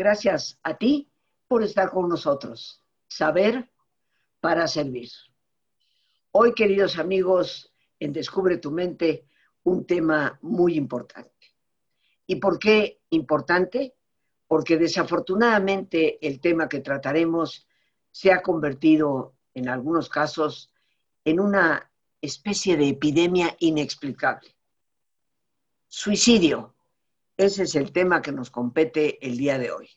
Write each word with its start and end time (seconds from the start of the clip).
Gracias 0.00 0.58
a 0.62 0.78
ti 0.78 1.10
por 1.46 1.62
estar 1.62 1.90
con 1.90 2.08
nosotros. 2.08 2.82
Saber 3.06 3.70
para 4.40 4.66
servir. 4.66 5.10
Hoy, 6.30 6.54
queridos 6.54 6.98
amigos, 6.98 7.70
en 7.98 8.14
Descubre 8.14 8.56
tu 8.56 8.70
mente, 8.70 9.26
un 9.62 9.84
tema 9.84 10.38
muy 10.40 10.76
importante. 10.76 11.54
¿Y 12.26 12.36
por 12.36 12.58
qué 12.58 13.02
importante? 13.10 13.94
Porque 14.46 14.78
desafortunadamente 14.78 16.26
el 16.26 16.40
tema 16.40 16.66
que 16.66 16.80
trataremos 16.80 17.68
se 18.10 18.32
ha 18.32 18.40
convertido 18.40 19.34
en 19.52 19.68
algunos 19.68 20.08
casos 20.08 20.72
en 21.26 21.40
una 21.40 21.92
especie 22.22 22.78
de 22.78 22.88
epidemia 22.88 23.54
inexplicable. 23.58 24.56
Suicidio. 25.88 26.74
Ese 27.40 27.62
es 27.62 27.74
el 27.74 27.90
tema 27.90 28.20
que 28.20 28.32
nos 28.32 28.50
compete 28.50 29.26
el 29.26 29.38
día 29.38 29.58
de 29.58 29.72
hoy. 29.72 29.88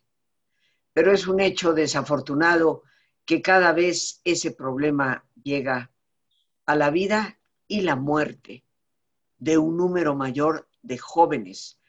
Pero 0.93 1.11
es 1.11 1.27
un 1.27 1.41
hecho 1.41 1.73
desafortunado 1.73 2.83
que 3.25 3.41
cada 3.41 3.73
vez 3.73 4.21
ese 4.23 4.51
problema 4.51 5.25
llega 5.43 5.91
a 6.65 6.75
la 6.77 6.89
vida 6.89 7.41
y 7.67 7.81
la 7.81 7.97
muerte 7.97 8.63
de 9.39 9.57
un 9.57 9.75
número 9.75 10.15
mayor 10.15 10.69
de 10.83 10.97
jóvenes, 10.97 11.81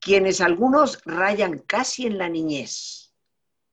quienes 0.00 0.40
algunos 0.40 1.02
rayan 1.04 1.58
casi 1.58 2.06
en 2.06 2.16
la 2.16 2.30
niñez, 2.30 3.12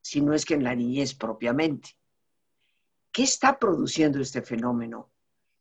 si 0.01 0.19
no 0.19 0.33
es 0.33 0.43
que 0.43 0.55
en 0.55 0.65
la 0.65 0.75
niñez 0.75 1.13
propiamente. 1.13 1.91
¿Qué 3.13 3.23
está 3.23 3.57
produciendo 3.57 4.19
este 4.19 4.41
fenómeno? 4.41 5.09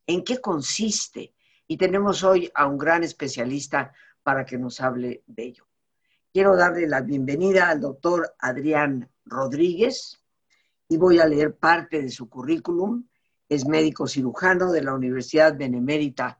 ¿En 0.07 0.25
qué 0.25 0.41
consiste? 0.41 1.33
Y 1.67 1.77
tenemos 1.77 2.21
hoy 2.21 2.51
a 2.53 2.67
un 2.67 2.77
gran 2.77 3.05
especialista 3.05 3.93
para 4.25 4.43
que 4.43 4.57
nos 4.57 4.81
hable 4.81 5.21
de 5.27 5.43
ello. 5.43 5.67
Quiero 6.33 6.55
darle 6.55 6.87
la 6.87 7.01
bienvenida 7.01 7.69
al 7.69 7.79
doctor 7.79 8.33
Adrián 8.39 9.07
Rodríguez 9.23 10.19
y 10.89 10.97
voy 10.97 11.19
a 11.19 11.27
leer 11.27 11.55
parte 11.55 12.01
de 12.01 12.09
su 12.09 12.27
currículum. 12.27 13.07
Es 13.47 13.67
médico 13.67 14.07
cirujano 14.07 14.71
de 14.71 14.81
la 14.81 14.95
Universidad 14.95 15.55
Benemérita, 15.55 16.39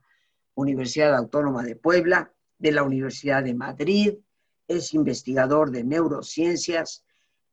Universidad 0.56 1.14
Autónoma 1.14 1.62
de 1.62 1.76
Puebla, 1.76 2.32
de 2.58 2.72
la 2.72 2.82
Universidad 2.82 3.44
de 3.44 3.54
Madrid, 3.54 4.14
es 4.66 4.92
investigador 4.92 5.70
de 5.70 5.84
neurociencias, 5.84 7.04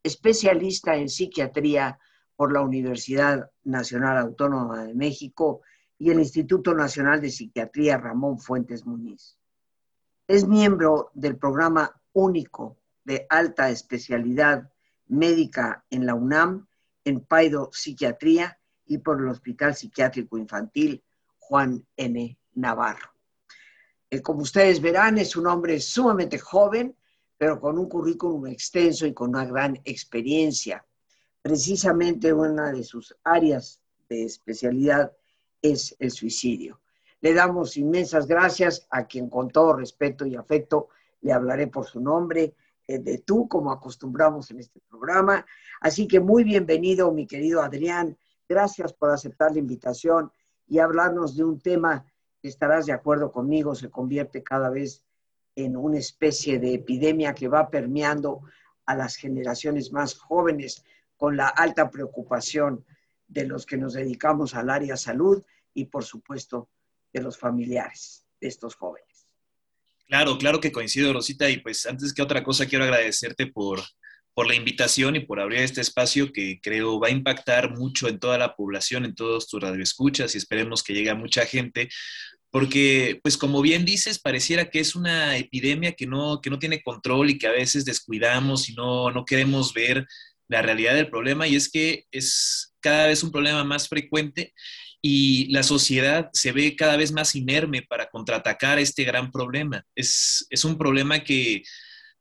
especialista 0.02 0.95
en 0.95 1.09
psiquiatría 1.09 2.00
por 2.36 2.52
la 2.52 2.61
Universidad 2.61 3.52
Nacional 3.66 4.17
Autónoma 4.17 4.84
de 4.84 4.95
México 4.95 5.61
y 6.00 6.09
el 6.09 6.17
Instituto 6.17 6.73
Nacional 6.73 7.22
de 7.22 7.30
Psiquiatría 7.30 8.00
Ramón 8.00 8.39
Fuentes 8.39 8.84
Muñiz. 8.88 9.38
Es 10.28 10.48
miembro 10.48 11.12
del 11.14 11.38
programa 11.38 12.00
único 12.14 12.78
de 13.04 13.26
alta 13.30 13.70
especialidad 13.70 14.72
médica 15.08 15.84
en 15.90 16.06
la 16.06 16.16
UNAM, 16.16 16.66
en 17.04 17.20
Paido 17.20 17.70
Psiquiatría 17.74 18.58
y 18.86 19.00
por 19.00 19.20
el 19.20 19.28
Hospital 19.28 19.76
Psiquiátrico 19.76 20.38
Infantil 20.38 21.04
Juan 21.40 21.86
N. 21.98 22.38
Navarro. 22.54 23.14
Eh, 24.10 24.22
como 24.22 24.44
ustedes 24.44 24.80
verán, 24.82 25.18
es 25.18 25.36
un 25.36 25.48
hombre 25.48 25.82
sumamente 25.82 26.40
joven, 26.40 26.96
pero 27.38 27.60
con 27.60 27.78
un 27.78 27.90
currículum 27.90 28.48
extenso 28.48 29.06
y 29.06 29.14
con 29.14 29.32
una 29.32 29.44
gran 29.44 29.82
experiencia. 29.84 30.86
Precisamente 31.42 32.32
una 32.32 32.72
de 32.72 32.86
sus 32.86 33.14
áreas 33.26 33.82
de 34.08 34.23
especialidad 34.23 35.12
es 35.62 35.94
el 36.00 36.12
suicidio. 36.12 36.80
Le 37.23 37.34
damos 37.34 37.78
inmensas 37.78 38.28
gracias 38.28 38.86
a 38.89 39.08
quien 39.08 39.30
con 39.30 39.50
todo 39.50 39.78
respeto 39.78 40.26
y 40.26 40.36
afecto 40.36 40.89
le 41.22 41.32
hablaré 41.32 41.67
por 41.67 41.86
su 41.86 42.02
nombre, 42.02 42.54
eh, 42.86 43.00
de 43.00 43.20
tú, 43.20 43.48
como 43.48 43.72
acostumbramos 43.72 44.52
en 44.52 44.60
este 44.60 44.82
programa. 44.89 45.45
Así 45.80 46.06
que 46.06 46.20
muy 46.20 46.44
bienvenido, 46.44 47.14
mi 47.14 47.26
querido 47.26 47.62
Adrián. 47.62 48.17
Gracias 48.50 48.92
por 48.92 49.10
aceptar 49.10 49.54
la 49.54 49.60
invitación 49.60 50.33
y 50.67 50.80
hablarnos 50.80 51.38
de 51.38 51.45
un 51.45 51.62
tema 51.62 52.06
que 52.42 52.50
estarás 52.50 52.88
de 52.88 52.92
acuerdo 52.92 53.32
conmigo, 53.32 53.73
se 53.73 53.89
convierte 53.89 54.44
cada 54.44 54.70
vez 54.70 55.06
en 55.56 55.78
una 55.78 56.00
especie 56.00 56.60
de 56.60 56.73
epidemia 56.73 57.33
que 57.33 57.48
va 57.48 57.70
permeando 57.70 58.42
a 58.86 58.98
las 58.98 59.16
generaciones 59.16 59.94
más 59.94 60.14
jóvenes 60.16 60.83
con 61.16 61.38
la 61.38 61.48
alta 61.48 61.89
preocupación 61.89 62.83
de 63.30 63.45
los 63.45 63.66
que 63.66 63.78
nos 63.78 63.94
dedicamos 63.94 64.56
al 64.56 64.70
área 64.70 64.98
salud 64.98 65.42
y 65.73 65.86
por 65.86 66.04
supuesto 66.04 66.67
de 67.14 67.22
los 67.22 67.38
familiares 67.38 68.26
de 68.42 68.48
estos 68.48 68.76
jóvenes. 68.76 69.28
Claro, 70.08 70.38
claro 70.38 70.60
que 70.60 70.72
coincido, 70.72 71.14
Rosita, 71.14 71.50
y 71.50 71.58
pues 71.58 71.86
antes 71.86 72.14
que 72.14 72.22
otra 72.22 72.44
cosa 72.44 72.66
quiero 72.66 72.84
agradecerte 72.84 73.48
por, 73.48 73.82
por 74.34 74.48
la 74.48 74.56
invitación 74.56 75.16
y 75.16 75.22
por 75.22 75.40
abrir 75.40 75.60
este 75.60 75.82
espacio 75.82 76.32
que 76.34 76.60
creo 76.62 77.00
va 77.00 77.08
a 77.08 77.12
impactar 77.12 77.72
mucho 77.72 78.08
en 78.08 78.20
toda 78.20 78.38
la 78.38 78.56
población, 78.56 79.06
en 79.06 79.16
todos 79.16 79.48
tus 79.48 79.62
radioescuchas 79.62 80.34
y 80.34 80.38
esperemos 80.40 80.84
que 80.84 80.94
llegue 80.94 81.10
a 81.10 81.16
mucha 81.16 81.46
gente, 81.46 81.90
porque 82.52 83.20
pues 83.24 83.38
como 83.38 83.62
bien 83.62 83.86
dices, 83.86 84.20
pareciera 84.20 84.70
que 84.70 84.80
es 84.80 84.95
una 84.95 85.38
epidemia 85.38 85.94
que 85.94 86.06
no, 86.06 86.42
que 86.42 86.50
no 86.50 86.60
tiene 86.60 86.84
control 86.84 87.30
y 87.30 87.38
que 87.38 87.48
a 87.48 87.52
veces 87.52 87.86
descuidamos 87.86 88.70
y 88.70 88.74
no, 88.74 89.10
no 89.10 89.26
queremos 89.26 89.74
ver 89.74 90.06
la 90.48 90.62
realidad 90.62 90.94
del 90.94 91.10
problema 91.10 91.48
y 91.48 91.56
es 91.56 91.70
que 91.70 92.06
es 92.12 92.76
cada 92.82 93.08
vez 93.08 93.24
un 93.24 93.32
problema 93.32 93.64
más 93.64 93.88
frecuente 93.88 94.54
y 95.05 95.52
la 95.52 95.64
sociedad 95.64 96.30
se 96.31 96.53
ve 96.53 96.77
cada 96.77 96.95
vez 96.95 97.11
más 97.11 97.36
inerme 97.36 97.81
para 97.81 98.09
contraatacar 98.09 98.80
este 98.80 99.03
gran 99.03 99.31
problema. 99.31 99.86
Es, 99.95 100.47
un 100.64 100.77
problema 100.77 101.25
que 101.25 101.64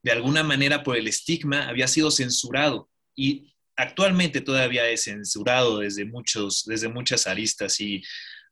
de 0.02 0.10
alguna 0.10 0.42
manera 0.42 0.82
por 0.82 0.96
el 0.96 1.06
estigma 1.06 1.68
había 1.68 1.86
sido 1.86 2.10
censurado 2.10 2.90
y 3.14 3.54
actualmente 3.76 4.40
todavía 4.40 4.88
es 4.88 5.04
censurado 5.04 5.78
desde, 5.78 6.04
muchos, 6.04 6.64
desde 6.64 6.88
muchas 6.88 7.28
aristas 7.28 7.80
y 7.80 8.02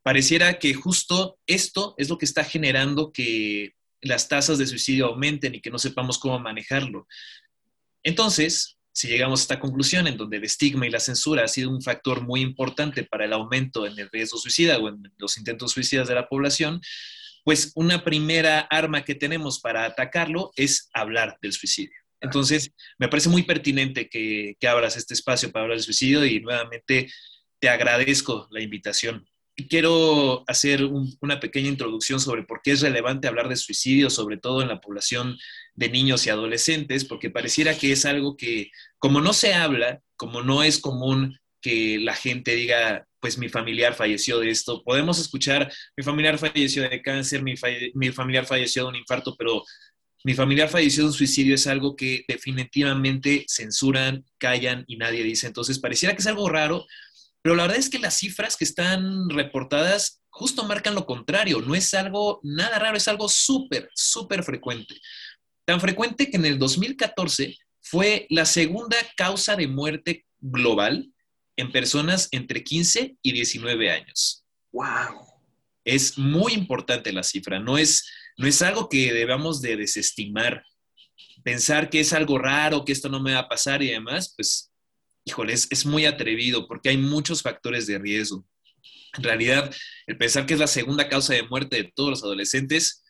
pareciera 0.04 0.60
que 0.60 0.74
justo 0.74 1.40
esto 1.44 1.96
es 1.98 2.08
lo 2.08 2.16
que 2.16 2.26
está 2.26 2.44
generando 2.44 3.12
que 3.12 3.72
las 4.00 4.28
tasas 4.28 4.58
de 4.58 4.66
suicidio 4.68 5.06
aumenten 5.06 5.56
y 5.56 5.60
que 5.60 5.70
no 5.70 5.78
sepamos 5.80 6.18
cómo 6.18 6.38
manejarlo. 6.38 7.08
Entonces, 8.04 8.78
si 9.00 9.08
llegamos 9.08 9.40
a 9.40 9.44
esta 9.44 9.60
conclusión 9.60 10.06
en 10.06 10.18
donde 10.18 10.36
el 10.36 10.44
estigma 10.44 10.86
y 10.86 10.90
la 10.90 11.00
censura 11.00 11.44
ha 11.44 11.48
sido 11.48 11.70
un 11.70 11.80
factor 11.80 12.20
muy 12.20 12.42
importante 12.42 13.02
para 13.02 13.24
el 13.24 13.32
aumento 13.32 13.86
en 13.86 13.98
el 13.98 14.10
riesgo 14.10 14.36
suicida 14.36 14.78
o 14.78 14.90
en 14.90 15.02
los 15.16 15.38
intentos 15.38 15.72
suicidas 15.72 16.06
de 16.06 16.14
la 16.14 16.28
población, 16.28 16.82
pues 17.42 17.72
una 17.76 18.04
primera 18.04 18.60
arma 18.60 19.02
que 19.02 19.14
tenemos 19.14 19.58
para 19.58 19.86
atacarlo 19.86 20.52
es 20.54 20.90
hablar 20.92 21.38
del 21.40 21.54
suicidio. 21.54 21.96
Entonces, 22.20 22.74
me 22.98 23.08
parece 23.08 23.30
muy 23.30 23.44
pertinente 23.44 24.10
que, 24.10 24.54
que 24.60 24.68
abras 24.68 24.98
este 24.98 25.14
espacio 25.14 25.50
para 25.50 25.62
hablar 25.62 25.78
del 25.78 25.84
suicidio 25.84 26.26
y 26.26 26.40
nuevamente 26.40 27.10
te 27.58 27.70
agradezco 27.70 28.48
la 28.50 28.60
invitación 28.60 29.26
quiero 29.68 30.44
hacer 30.46 30.84
una 31.20 31.40
pequeña 31.40 31.68
introducción 31.68 32.20
sobre 32.20 32.44
por 32.44 32.60
qué 32.62 32.72
es 32.72 32.80
relevante 32.80 33.28
hablar 33.28 33.48
de 33.48 33.56
suicidio, 33.56 34.10
sobre 34.10 34.36
todo 34.36 34.62
en 34.62 34.68
la 34.68 34.80
población 34.80 35.38
de 35.74 35.88
niños 35.88 36.26
y 36.26 36.30
adolescentes, 36.30 37.04
porque 37.04 37.30
pareciera 37.30 37.76
que 37.76 37.92
es 37.92 38.04
algo 38.04 38.36
que, 38.36 38.70
como 38.98 39.20
no 39.20 39.32
se 39.32 39.54
habla, 39.54 40.00
como 40.16 40.42
no 40.42 40.62
es 40.62 40.78
común 40.78 41.38
que 41.60 41.98
la 41.98 42.14
gente 42.14 42.54
diga, 42.54 43.06
pues 43.20 43.38
mi 43.38 43.48
familiar 43.48 43.94
falleció 43.94 44.38
de 44.38 44.50
esto, 44.50 44.82
podemos 44.82 45.18
escuchar, 45.18 45.70
mi 45.96 46.02
familiar 46.02 46.38
falleció 46.38 46.88
de 46.88 47.02
cáncer, 47.02 47.42
mi, 47.42 47.54
mi 47.94 48.10
familiar 48.10 48.46
falleció 48.46 48.84
de 48.84 48.88
un 48.88 48.96
infarto, 48.96 49.36
pero 49.36 49.62
mi 50.22 50.34
familiar 50.34 50.68
falleció 50.68 51.02
de 51.02 51.08
un 51.08 51.14
suicidio 51.14 51.54
es 51.54 51.66
algo 51.66 51.96
que 51.96 52.24
definitivamente 52.28 53.46
censuran, 53.48 54.24
callan 54.38 54.84
y 54.86 54.96
nadie 54.96 55.22
dice. 55.22 55.46
Entonces, 55.46 55.78
pareciera 55.78 56.14
que 56.14 56.20
es 56.20 56.26
algo 56.26 56.48
raro, 56.48 56.84
pero 57.42 57.54
la 57.54 57.64
verdad 57.64 57.78
es 57.78 57.88
que 57.88 57.98
las 57.98 58.18
cifras 58.18 58.56
que 58.56 58.64
están 58.64 59.28
reportadas 59.30 60.20
justo 60.28 60.64
marcan 60.64 60.94
lo 60.94 61.06
contrario. 61.06 61.60
No 61.60 61.74
es 61.74 61.92
algo 61.94 62.40
nada 62.42 62.78
raro, 62.78 62.96
es 62.96 63.08
algo 63.08 63.28
súper, 63.28 63.90
súper 63.94 64.42
frecuente. 64.42 64.94
Tan 65.64 65.80
frecuente 65.80 66.30
que 66.30 66.36
en 66.36 66.44
el 66.44 66.58
2014 66.58 67.56
fue 67.80 68.26
la 68.30 68.44
segunda 68.44 68.96
causa 69.16 69.56
de 69.56 69.68
muerte 69.68 70.26
global 70.38 71.12
en 71.56 71.72
personas 71.72 72.28
entre 72.30 72.62
15 72.62 73.16
y 73.22 73.32
19 73.32 73.90
años. 73.90 74.44
¡Wow! 74.72 75.26
Es 75.84 76.18
muy 76.18 76.52
importante 76.52 77.12
la 77.12 77.22
cifra, 77.22 77.58
no 77.58 77.78
es, 77.78 78.08
no 78.36 78.46
es 78.46 78.62
algo 78.62 78.88
que 78.88 79.12
debamos 79.12 79.60
de 79.60 79.76
desestimar. 79.76 80.64
Pensar 81.42 81.88
que 81.88 82.00
es 82.00 82.12
algo 82.12 82.38
raro, 82.38 82.84
que 82.84 82.92
esto 82.92 83.08
no 83.08 83.20
me 83.20 83.32
va 83.32 83.40
a 83.40 83.48
pasar 83.48 83.82
y 83.82 83.90
demás, 83.90 84.34
pues 84.36 84.69
híjole, 85.24 85.52
es, 85.52 85.86
muy 85.86 86.06
atrevido 86.06 86.66
porque 86.66 86.90
hay 86.90 86.96
muchos 86.96 87.42
factores 87.42 87.86
de 87.86 87.98
riesgo. 87.98 88.44
En 89.16 89.24
realidad, 89.24 89.74
el 90.06 90.16
pensar 90.16 90.46
que 90.46 90.54
es 90.54 90.60
la 90.60 90.66
segunda 90.66 91.08
causa 91.08 91.34
de 91.34 91.42
muerte 91.42 91.76
de 91.76 91.92
todos 91.94 92.10
los 92.10 92.22
adolescentes 92.22 93.02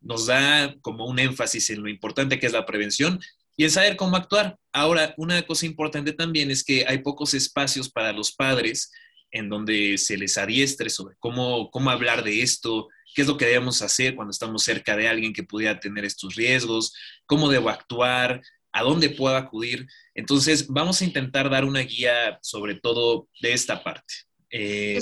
nos 0.00 0.26
da 0.26 0.74
como 0.80 1.06
un 1.06 1.18
énfasis 1.18 1.70
en 1.70 1.82
lo 1.82 1.88
importante 1.88 2.38
que 2.38 2.46
es 2.46 2.52
la 2.52 2.66
prevención 2.66 3.18
y 3.56 3.64
en 3.64 3.70
saber 3.70 3.96
cómo 3.96 4.16
actuar. 4.16 4.58
Ahora, 4.72 5.14
una 5.16 5.42
cosa 5.42 5.66
importante 5.66 6.12
también 6.12 6.50
es 6.50 6.62
que 6.62 6.84
hay 6.86 6.98
pocos 6.98 7.34
espacios 7.34 7.90
para 7.90 8.12
los 8.12 8.32
padres 8.32 8.90
en 9.30 9.48
donde 9.48 9.98
se 9.98 10.16
les 10.16 10.38
adiestre 10.38 10.90
sobre 10.90 11.16
cómo, 11.18 11.70
cómo 11.70 11.90
hablar 11.90 12.22
de 12.22 12.42
esto, 12.42 12.88
qué 13.14 13.22
es 13.22 13.28
lo 13.28 13.36
que 13.36 13.46
debemos 13.46 13.82
hacer 13.82 14.14
cuando 14.14 14.30
estamos 14.30 14.62
cerca 14.62 14.96
de 14.96 15.08
alguien 15.08 15.32
que 15.32 15.42
pudiera 15.42 15.80
tener 15.80 16.04
estos 16.04 16.34
riesgos, 16.34 16.94
cómo 17.26 17.48
debo 17.48 17.70
actuar, 17.70 18.42
a 18.74 18.82
dónde 18.82 19.08
puedo 19.08 19.36
acudir. 19.36 19.86
Entonces, 20.14 20.66
vamos 20.66 21.00
a 21.00 21.04
intentar 21.04 21.48
dar 21.48 21.64
una 21.64 21.80
guía 21.80 22.38
sobre 22.42 22.74
todo 22.74 23.28
de 23.40 23.52
esta 23.52 23.82
parte. 23.82 24.12
Eh, 24.50 24.98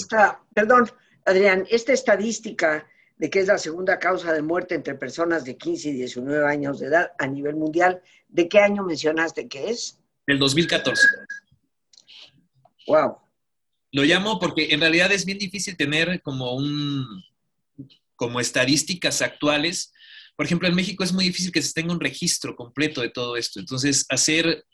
perdón, 0.54 0.90
Adrián, 1.24 1.66
esta 1.70 1.94
estadística 1.94 2.86
de 3.16 3.30
que 3.30 3.40
es 3.40 3.46
la 3.46 3.56
segunda 3.56 3.98
causa 3.98 4.32
de 4.32 4.42
muerte 4.42 4.74
entre 4.74 4.94
personas 4.94 5.44
de 5.44 5.56
15 5.56 5.88
y 5.88 5.92
19 5.92 6.46
años 6.46 6.80
de 6.80 6.88
edad 6.88 7.12
a 7.18 7.26
nivel 7.26 7.56
mundial, 7.56 8.02
¿de 8.28 8.48
qué 8.48 8.58
año 8.58 8.84
mencionaste 8.84 9.48
que 9.48 9.70
es? 9.70 9.98
Del 10.26 10.38
2014. 10.38 11.02
Wow. 12.88 13.16
Lo 13.92 14.02
llamo 14.02 14.38
porque 14.38 14.68
en 14.72 14.80
realidad 14.80 15.10
es 15.12 15.24
bien 15.24 15.38
difícil 15.38 15.76
tener 15.76 16.20
como 16.20 16.54
un 16.54 17.22
como 18.16 18.38
estadísticas 18.38 19.22
actuales. 19.22 19.92
Por 20.36 20.46
ejemplo, 20.46 20.68
en 20.68 20.74
México 20.74 21.04
es 21.04 21.12
muy 21.12 21.24
difícil 21.24 21.52
que 21.52 21.62
se 21.62 21.72
tenga 21.72 21.92
un 21.92 22.00
registro 22.00 22.56
completo 22.56 23.00
de 23.00 23.10
todo 23.10 23.36
esto. 23.36 23.60
Entonces, 23.60 24.06
hacer 24.08 24.64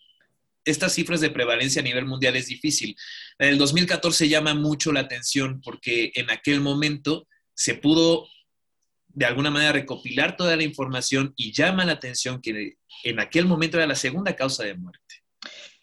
estas 0.64 0.92
cifras 0.92 1.20
de 1.20 1.30
prevalencia 1.30 1.80
a 1.80 1.84
nivel 1.84 2.04
mundial 2.04 2.36
es 2.36 2.46
difícil. 2.46 2.96
El 3.38 3.58
2014 3.58 4.28
llama 4.28 4.54
mucho 4.54 4.92
la 4.92 5.00
atención 5.00 5.60
porque 5.62 6.12
en 6.14 6.30
aquel 6.30 6.60
momento 6.60 7.26
se 7.54 7.74
pudo 7.74 8.26
de 9.08 9.26
alguna 9.26 9.50
manera 9.50 9.72
recopilar 9.72 10.36
toda 10.36 10.56
la 10.56 10.62
información 10.62 11.32
y 11.36 11.52
llama 11.52 11.84
la 11.84 11.92
atención 11.92 12.40
que 12.40 12.76
en 13.04 13.20
aquel 13.20 13.46
momento 13.46 13.78
era 13.78 13.86
la 13.86 13.96
segunda 13.96 14.36
causa 14.36 14.62
de 14.64 14.74
muerte. 14.74 15.02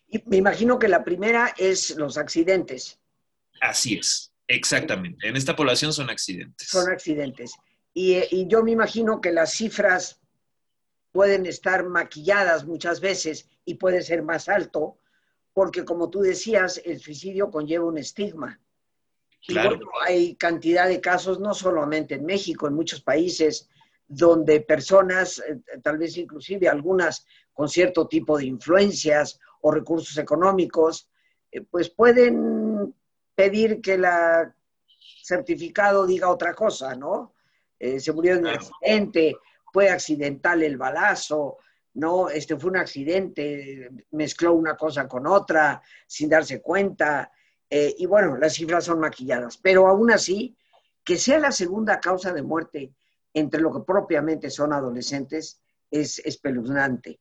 Y 0.07 0.21
me 0.27 0.37
imagino 0.37 0.79
que 0.79 0.87
la 0.87 1.03
primera 1.03 1.53
es 1.57 1.95
los 1.97 2.17
accidentes. 2.17 2.99
Así 3.59 3.95
es, 3.95 4.31
exactamente. 4.47 5.27
En 5.27 5.35
esta 5.35 5.55
población 5.55 5.91
son 5.91 6.09
accidentes. 6.09 6.69
Son 6.69 6.89
accidentes. 6.89 7.55
Y, 7.95 8.17
y 8.29 8.47
yo 8.47 8.61
me 8.61 8.71
imagino 8.71 9.21
que 9.21 9.31
las 9.31 9.53
cifras 9.53 10.21
pueden 11.11 11.47
estar 11.47 11.85
maquilladas 11.85 12.65
muchas 12.65 12.99
veces 12.99 13.49
y 13.63 13.75
puede 13.75 14.03
ser 14.03 14.21
más 14.21 14.49
alto, 14.49 14.99
porque 15.53 15.85
como 15.85 16.09
tú 16.09 16.19
decías, 16.19 16.81
el 16.85 16.99
suicidio 16.99 17.49
conlleva 17.49 17.85
un 17.85 17.97
estigma. 17.97 18.59
Claro. 19.47 19.79
hay 20.03 20.35
cantidad 20.35 20.87
de 20.87 20.99
casos, 20.99 21.39
no 21.39 21.53
solamente 21.53 22.15
en 22.15 22.25
México, 22.25 22.67
en 22.67 22.73
muchos 22.73 23.01
países, 23.01 23.69
donde 24.07 24.61
personas, 24.61 25.39
eh, 25.39 25.61
tal 25.83 25.99
vez 25.99 26.17
inclusive 26.17 26.67
algunas 26.67 27.25
con 27.53 27.69
cierto 27.69 28.07
tipo 28.07 28.37
de 28.37 28.45
influencias 28.45 29.39
o 29.61 29.71
recursos 29.71 30.17
económicos, 30.17 31.09
eh, 31.51 31.61
pues 31.61 31.89
pueden 31.89 32.93
pedir 33.35 33.81
que 33.81 33.93
el 33.93 34.05
certificado 35.23 36.07
diga 36.07 36.29
otra 36.29 36.53
cosa, 36.53 36.95
¿no? 36.95 37.34
Eh, 37.79 37.99
se 37.99 38.13
murió 38.13 38.33
en 38.33 38.39
un 38.39 38.47
accidente, 38.47 39.35
fue 39.71 39.89
accidental 39.89 40.63
el 40.63 40.77
balazo, 40.77 41.57
no, 41.95 42.29
este 42.29 42.57
fue 42.57 42.71
un 42.71 42.77
accidente, 42.77 43.89
mezcló 44.11 44.53
una 44.53 44.75
cosa 44.75 45.07
con 45.07 45.25
otra 45.27 45.81
sin 46.05 46.29
darse 46.29 46.61
cuenta. 46.61 47.31
Eh, 47.69 47.95
y 47.97 48.05
bueno, 48.05 48.37
las 48.37 48.53
cifras 48.53 48.85
son 48.85 48.99
maquilladas, 48.99 49.57
pero 49.57 49.87
aún 49.87 50.11
así, 50.11 50.55
que 51.03 51.17
sea 51.17 51.39
la 51.39 51.51
segunda 51.51 51.99
causa 51.99 52.33
de 52.33 52.41
muerte 52.41 52.93
entre 53.33 53.61
lo 53.61 53.71
que 53.71 53.81
propiamente 53.81 54.49
son 54.49 54.73
adolescentes 54.73 55.61
es 55.89 56.19
espeluznante. 56.19 57.19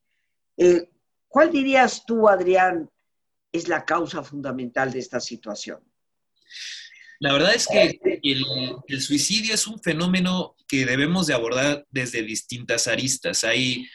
Eh, 0.56 0.90
¿Cuál 1.28 1.50
dirías 1.50 2.04
tú, 2.06 2.28
Adrián, 2.28 2.90
es 3.52 3.68
la 3.68 3.84
causa 3.84 4.22
fundamental 4.22 4.92
de 4.92 4.98
esta 5.00 5.20
situación? 5.20 5.80
La 7.20 7.32
verdad 7.32 7.54
es 7.54 7.66
que 7.66 7.98
el, 8.22 9.00
suicidio 9.00 9.54
es 9.54 9.66
un 9.66 9.80
fenómeno 9.80 10.56
que 10.68 10.84
debemos 10.84 11.26
de 11.26 11.34
abordar 11.34 11.84
desde 11.90 12.22
distintas 12.22 12.88
aristas. 12.88 13.44
Hay, 13.44 13.86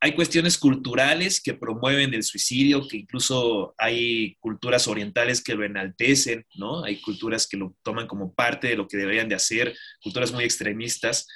hay 0.00 0.14
cuestiones 0.14 0.58
culturales 0.58 1.40
que 1.40 1.54
promueven 1.54 2.12
el 2.14 2.22
suicidio, 2.22 2.86
que 2.86 2.98
incluso 2.98 3.74
hay 3.78 4.36
culturas 4.40 4.86
orientales 4.88 5.42
que 5.42 5.54
lo 5.54 5.64
enaltecen, 5.64 6.46
¿no? 6.54 6.84
Hay 6.84 7.00
culturas 7.00 7.46
que 7.46 7.56
lo 7.56 7.74
toman 7.82 8.06
como 8.06 8.34
parte 8.34 8.68
de 8.68 8.76
lo 8.76 8.86
que 8.86 8.96
deberían 8.96 9.28
de 9.28 9.36
hacer, 9.36 9.76
culturas 10.02 10.32
muy 10.32 10.44
extremistas, 10.44 11.26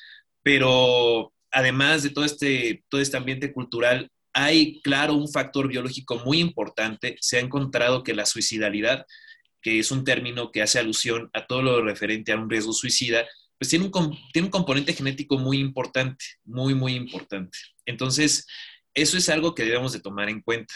pero 0.43 1.33
además 1.51 2.03
de 2.03 2.11
todo 2.11 2.25
este, 2.25 2.85
todo 2.89 3.01
este 3.01 3.17
ambiente 3.17 3.53
cultural, 3.53 4.11
hay, 4.33 4.83
claro, 4.83 5.15
un 5.15 5.33
factor 5.33 5.67
biológico 5.67 6.19
muy 6.19 6.41
importante. 6.41 7.17
Se 7.21 7.39
ha 7.39 7.41
encontrado 7.41 8.03
que 8.03 8.15
la 8.15 8.27
suicidalidad 8.27 9.07
que 9.67 9.81
es 9.81 9.91
un 9.91 10.05
término 10.05 10.53
que 10.53 10.63
hace 10.63 10.79
alusión 10.79 11.29
a 11.33 11.45
todo 11.45 11.61
lo 11.61 11.83
referente 11.83 12.31
a 12.31 12.37
un 12.37 12.49
riesgo 12.49 12.73
suicida, 12.73 13.27
pues 13.59 13.69
tiene 13.69 13.87
un, 13.87 14.17
tiene 14.33 14.47
un 14.47 14.53
componente 14.53 14.93
genético 14.93 15.39
muy 15.39 15.59
importante, 15.59 16.25
muy, 16.45 16.73
muy 16.73 16.95
importante. 16.95 17.59
Entonces, 17.85 18.47
eso 18.95 19.19
es 19.19 19.29
algo 19.29 19.57
que 19.57 19.65
debemos 19.65 19.93
de 19.93 19.99
tomar 19.99 20.29
en 20.29 20.41
cuenta. 20.41 20.73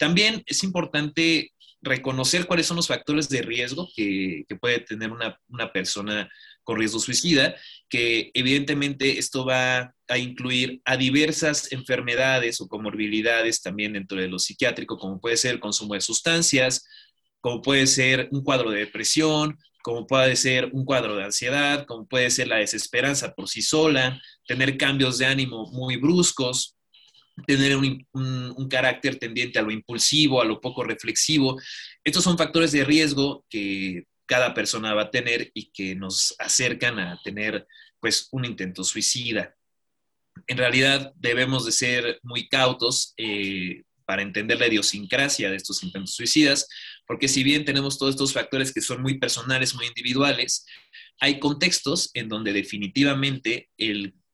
También 0.00 0.42
es 0.46 0.64
importante 0.64 1.52
reconocer 1.80 2.46
cuáles 2.46 2.66
son 2.66 2.78
los 2.78 2.88
factores 2.88 3.28
de 3.28 3.40
riesgo 3.40 3.88
que, 3.94 4.44
puede 4.60 4.80
tener 4.80 5.12
una, 5.12 5.38
una, 5.46 5.72
persona 5.72 6.28
con 6.64 6.76
riesgo 6.76 6.98
suicida, 6.98 7.54
que 7.88 8.32
evidentemente 8.34 9.16
esto 9.16 9.46
va 9.46 9.94
a 10.08 10.18
incluir 10.18 10.82
a 10.84 10.96
diversas 10.96 11.70
enfermedades 11.70 12.60
o 12.60 12.66
comorbilidades 12.66 13.62
también 13.62 13.92
dentro 13.92 14.18
de 14.20 14.26
lo 14.26 14.40
psiquiátrico, 14.40 14.98
como 14.98 15.20
puede 15.20 15.36
ser 15.36 15.54
el 15.54 15.60
consumo 15.60 15.94
de 15.94 16.00
sustancias, 16.00 16.84
como 17.40 17.62
puede 17.62 17.86
ser 17.86 18.28
un 18.32 18.42
cuadro 18.42 18.70
de 18.70 18.80
depresión, 18.80 19.58
como 19.82 20.06
puede 20.06 20.36
ser 20.36 20.70
un 20.72 20.84
cuadro 20.84 21.16
de 21.16 21.24
ansiedad, 21.24 21.86
como 21.86 22.06
puede 22.06 22.30
ser 22.30 22.48
la 22.48 22.56
desesperanza 22.56 23.32
por 23.34 23.48
sí 23.48 23.62
sola, 23.62 24.20
tener 24.46 24.76
cambios 24.76 25.18
de 25.18 25.26
ánimo 25.26 25.70
muy 25.72 25.96
bruscos, 25.96 26.76
tener 27.46 27.76
un, 27.76 28.68
carácter 28.68 29.16
tendiente 29.18 29.58
a 29.58 29.62
lo 29.62 29.70
impulsivo, 29.70 30.42
a 30.42 30.44
lo 30.44 30.60
poco 30.60 30.84
reflexivo. 30.84 31.58
Estos 32.04 32.24
son 32.24 32.36
factores 32.36 32.72
de 32.72 32.84
riesgo 32.84 33.44
que 33.48 34.04
cada 34.26 34.52
persona 34.52 34.92
va 34.94 35.02
a 35.02 35.10
tener 35.10 35.50
y 35.54 35.70
que 35.70 35.94
nos 35.94 36.34
acercan 36.38 36.98
a 36.98 37.18
tener 37.24 37.66
pues 38.00 38.28
un 38.32 38.44
intento 38.44 38.84
suicida. 38.84 39.54
En 40.46 40.58
realidad 40.58 41.12
debemos 41.16 41.64
de 41.64 41.72
ser 41.72 42.20
muy 42.22 42.48
cautos 42.48 43.14
eh, 43.16 43.84
para 44.04 44.22
entender 44.22 44.58
la 44.58 44.66
idiosincrasia 44.66 45.50
de 45.50 45.56
estos 45.56 45.82
intentos 45.82 46.14
suicidas, 46.14 46.68
porque 47.08 47.26
si 47.26 47.42
bien 47.42 47.64
tenemos 47.64 47.98
todos 47.98 48.14
estos 48.14 48.34
factores 48.34 48.72
que 48.72 48.82
son 48.82 49.00
muy 49.00 49.18
personales, 49.18 49.74
muy 49.74 49.86
individuales, 49.86 50.66
hay 51.18 51.40
contextos 51.40 52.10
en 52.12 52.28
donde 52.28 52.52
definitivamente 52.52 53.70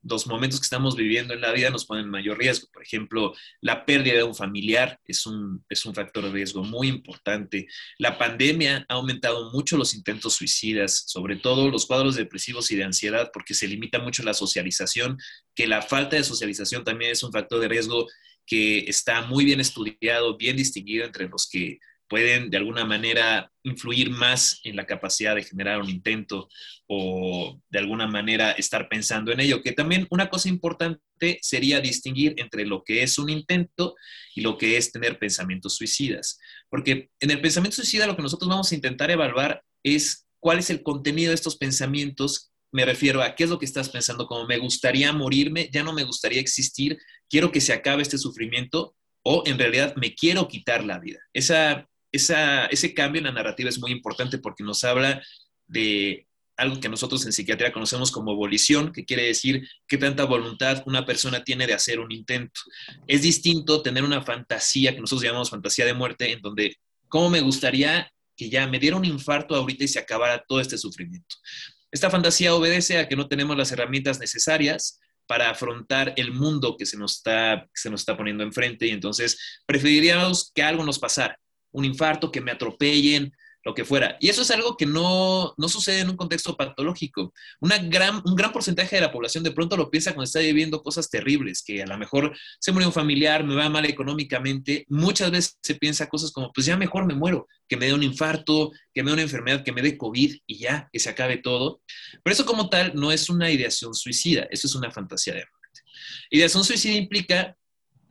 los 0.03 0.27
momentos 0.27 0.59
que 0.59 0.65
estamos 0.65 0.97
viviendo 0.97 1.33
en 1.33 1.39
la 1.39 1.53
vida 1.53 1.69
nos 1.69 1.85
ponen 1.85 2.09
mayor 2.09 2.37
riesgo. 2.37 2.67
Por 2.73 2.83
ejemplo, 2.83 3.33
la 3.61 3.85
pérdida 3.85 4.15
de 4.15 4.23
un 4.23 4.35
familiar 4.35 4.99
es 5.05 5.25
un, 5.25 5.63
es 5.69 5.85
un 5.85 5.95
factor 5.95 6.25
de 6.25 6.31
riesgo 6.31 6.65
muy 6.65 6.89
importante. 6.89 7.65
La 7.97 8.17
pandemia 8.17 8.85
ha 8.89 8.93
aumentado 8.95 9.51
mucho 9.51 9.77
los 9.77 9.95
intentos 9.95 10.33
suicidas, 10.33 11.05
sobre 11.07 11.37
todo 11.37 11.71
los 11.71 11.85
cuadros 11.85 12.15
depresivos 12.15 12.69
y 12.71 12.75
de 12.75 12.83
ansiedad, 12.83 13.31
porque 13.33 13.53
se 13.53 13.69
limita 13.69 13.99
mucho 13.99 14.21
la 14.21 14.33
socialización, 14.33 15.17
que 15.55 15.65
la 15.65 15.81
falta 15.81 16.17
de 16.17 16.25
socialización 16.25 16.83
también 16.83 17.11
es 17.11 17.23
un 17.23 17.31
factor 17.31 17.61
de 17.61 17.69
riesgo 17.69 18.05
que 18.45 18.79
está 18.79 19.21
muy 19.21 19.45
bien 19.45 19.61
estudiado, 19.61 20.37
bien 20.37 20.57
distinguido 20.57 21.05
entre 21.05 21.29
los 21.29 21.47
que 21.49 21.79
pueden 22.07 22.49
de 22.49 22.57
alguna 22.57 22.85
manera 22.85 23.51
influir 23.63 24.09
más 24.09 24.59
en 24.63 24.75
la 24.75 24.85
capacidad 24.85 25.35
de 25.35 25.43
generar 25.43 25.81
un 25.81 25.89
intento 25.89 26.47
o 26.87 27.59
de 27.69 27.79
alguna 27.79 28.07
manera 28.07 28.51
estar 28.51 28.87
pensando 28.89 29.31
en 29.31 29.39
ello. 29.39 29.61
Que 29.61 29.71
también 29.71 30.07
una 30.09 30.29
cosa 30.29 30.49
importante 30.49 31.39
sería 31.41 31.81
distinguir 31.81 32.35
entre 32.37 32.65
lo 32.65 32.83
que 32.83 33.03
es 33.03 33.17
un 33.17 33.29
intento 33.29 33.95
y 34.35 34.41
lo 34.41 34.57
que 34.57 34.77
es 34.77 34.91
tener 34.91 35.17
pensamientos 35.17 35.75
suicidas. 35.75 36.39
Porque 36.69 37.09
en 37.19 37.31
el 37.31 37.41
pensamiento 37.41 37.77
suicida 37.77 38.07
lo 38.07 38.15
que 38.15 38.21
nosotros 38.23 38.49
vamos 38.49 38.71
a 38.71 38.75
intentar 38.75 39.09
evaluar 39.09 39.63
es 39.83 40.27
cuál 40.39 40.59
es 40.59 40.69
el 40.69 40.83
contenido 40.83 41.29
de 41.29 41.35
estos 41.35 41.57
pensamientos. 41.57 42.51
Me 42.71 42.85
refiero 42.85 43.23
a 43.23 43.35
qué 43.35 43.45
es 43.45 43.49
lo 43.49 43.57
que 43.57 43.65
estás 43.65 43.89
pensando, 43.89 44.27
como 44.27 44.45
me 44.45 44.57
gustaría 44.57 45.11
morirme, 45.11 45.69
ya 45.71 45.83
no 45.83 45.93
me 45.93 46.03
gustaría 46.03 46.41
existir, 46.41 46.97
quiero 47.29 47.51
que 47.51 47.61
se 47.61 47.73
acabe 47.73 48.01
este 48.01 48.17
sufrimiento 48.17 48.95
o 49.23 49.43
en 49.47 49.57
realidad 49.57 49.95
me 49.95 50.13
quiero 50.13 50.47
quitar 50.47 50.83
la 50.83 50.99
vida. 50.99 51.19
Esa 51.33 51.89
ese 52.15 52.93
cambio 52.93 53.19
en 53.19 53.25
la 53.25 53.31
narrativa 53.31 53.69
es 53.69 53.79
muy 53.79 53.91
importante 53.91 54.37
porque 54.37 54.63
nos 54.63 54.83
habla 54.83 55.21
de 55.67 56.27
algo 56.57 56.79
que 56.79 56.89
nosotros 56.89 57.25
en 57.25 57.33
psiquiatría 57.33 57.73
conocemos 57.73 58.11
como 58.11 58.35
volición, 58.35 58.91
que 58.91 59.05
quiere 59.05 59.23
decir 59.23 59.67
qué 59.87 59.97
tanta 59.97 60.23
voluntad 60.23 60.83
una 60.85 61.05
persona 61.05 61.43
tiene 61.43 61.67
de 61.67 61.73
hacer 61.73 61.99
un 61.99 62.11
intento. 62.11 62.61
Es 63.07 63.21
distinto 63.21 63.81
tener 63.81 64.03
una 64.03 64.21
fantasía, 64.21 64.93
que 64.93 65.01
nosotros 65.01 65.23
llamamos 65.23 65.49
fantasía 65.49 65.85
de 65.85 65.93
muerte, 65.93 66.31
en 66.31 66.41
donde, 66.41 66.77
¿cómo 67.07 67.29
me 67.29 67.41
gustaría 67.41 68.11
que 68.37 68.49
ya 68.49 68.67
me 68.67 68.79
diera 68.79 68.95
un 68.95 69.05
infarto 69.05 69.55
ahorita 69.55 69.83
y 69.83 69.87
se 69.87 69.99
acabara 69.99 70.43
todo 70.47 70.59
este 70.59 70.77
sufrimiento? 70.77 71.35
Esta 71.91 72.09
fantasía 72.09 72.55
obedece 72.55 72.97
a 72.97 73.07
que 73.07 73.15
no 73.15 73.27
tenemos 73.27 73.57
las 73.57 73.71
herramientas 73.71 74.19
necesarias 74.19 74.99
para 75.27 75.49
afrontar 75.49 76.13
el 76.17 76.31
mundo 76.31 76.75
que 76.77 76.85
se 76.85 76.97
nos 76.97 77.17
está, 77.17 77.63
que 77.73 77.81
se 77.81 77.89
nos 77.89 78.01
está 78.01 78.15
poniendo 78.15 78.43
enfrente 78.43 78.87
y 78.87 78.91
entonces 78.91 79.61
preferiríamos 79.65 80.51
que 80.53 80.61
algo 80.61 80.83
nos 80.83 80.99
pasara, 80.99 81.39
un 81.75 81.85
infarto, 81.85 82.31
que 82.31 82.41
me 82.41 82.51
atropellen, 82.51 83.33
lo 83.65 83.73
que 83.73 83.83
fuera. 83.83 84.15
Y 84.19 84.29
eso 84.29 84.43
es 84.43 84.51
algo 84.51 84.77
que 84.77 84.85
no, 84.85 85.55
no 85.57 85.67
sucede 85.67 86.01
en 86.01 86.09
un 86.11 86.15
contexto 86.15 86.55
patológico. 86.55 87.33
Una 87.59 87.79
gran, 87.79 88.21
un 88.23 88.35
gran 88.35 88.53
porcentaje 88.53 88.95
de 88.95 89.01
la 89.01 89.11
población 89.11 89.43
de 89.43 89.51
pronto 89.51 89.75
lo 89.75 89.89
piensa 89.89 90.11
cuando 90.11 90.25
está 90.25 90.39
viviendo 90.39 90.83
cosas 90.83 91.09
terribles, 91.09 91.63
que 91.65 91.81
a 91.81 91.87
lo 91.87 91.97
mejor 91.97 92.37
se 92.59 92.71
murió 92.71 92.87
un 92.87 92.93
familiar, 92.93 93.43
me 93.43 93.55
va 93.55 93.67
mal 93.67 93.85
económicamente. 93.85 94.85
Muchas 94.87 95.31
veces 95.31 95.57
se 95.63 95.73
piensa 95.73 96.07
cosas 96.07 96.31
como, 96.31 96.53
pues 96.53 96.67
ya 96.67 96.77
mejor 96.77 97.07
me 97.07 97.15
muero, 97.15 97.47
que 97.67 97.75
me 97.75 97.87
dé 97.87 97.93
un 97.95 98.03
infarto, 98.03 98.71
que 98.93 99.01
me 99.01 99.09
dé 99.09 99.13
una 99.13 99.23
enfermedad, 99.23 99.63
que 99.63 99.71
me 99.71 99.81
dé 99.81 99.97
COVID 99.97 100.35
y 100.45 100.57
ya, 100.59 100.87
que 100.93 100.99
se 100.99 101.09
acabe 101.09 101.37
todo. 101.37 101.81
Pero 102.23 102.33
eso 102.35 102.45
como 102.45 102.69
tal 102.69 102.93
no 102.93 103.11
es 103.11 103.31
una 103.31 103.49
ideación 103.49 103.95
suicida, 103.95 104.47
eso 104.51 104.67
es 104.67 104.75
una 104.75 104.91
fantasía 104.91 105.33
de 105.33 105.39
muerte. 105.39 105.81
Ideación 106.29 106.63
suicida 106.63 106.93
implica, 106.93 107.57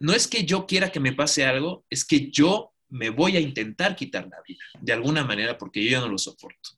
no 0.00 0.14
es 0.14 0.26
que 0.26 0.44
yo 0.44 0.66
quiera 0.66 0.90
que 0.90 0.98
me 0.98 1.12
pase 1.12 1.44
algo, 1.44 1.84
es 1.88 2.04
que 2.04 2.28
yo 2.32 2.73
me 2.94 3.10
voy 3.10 3.36
a 3.36 3.40
intentar 3.40 3.96
quitar 3.96 4.28
la 4.30 4.36
vida, 4.46 4.62
de 4.80 4.92
alguna 4.92 5.24
manera, 5.24 5.58
porque 5.58 5.84
yo 5.84 5.90
ya 5.90 6.00
no 6.00 6.08
lo 6.08 6.16
soporto. 6.16 6.70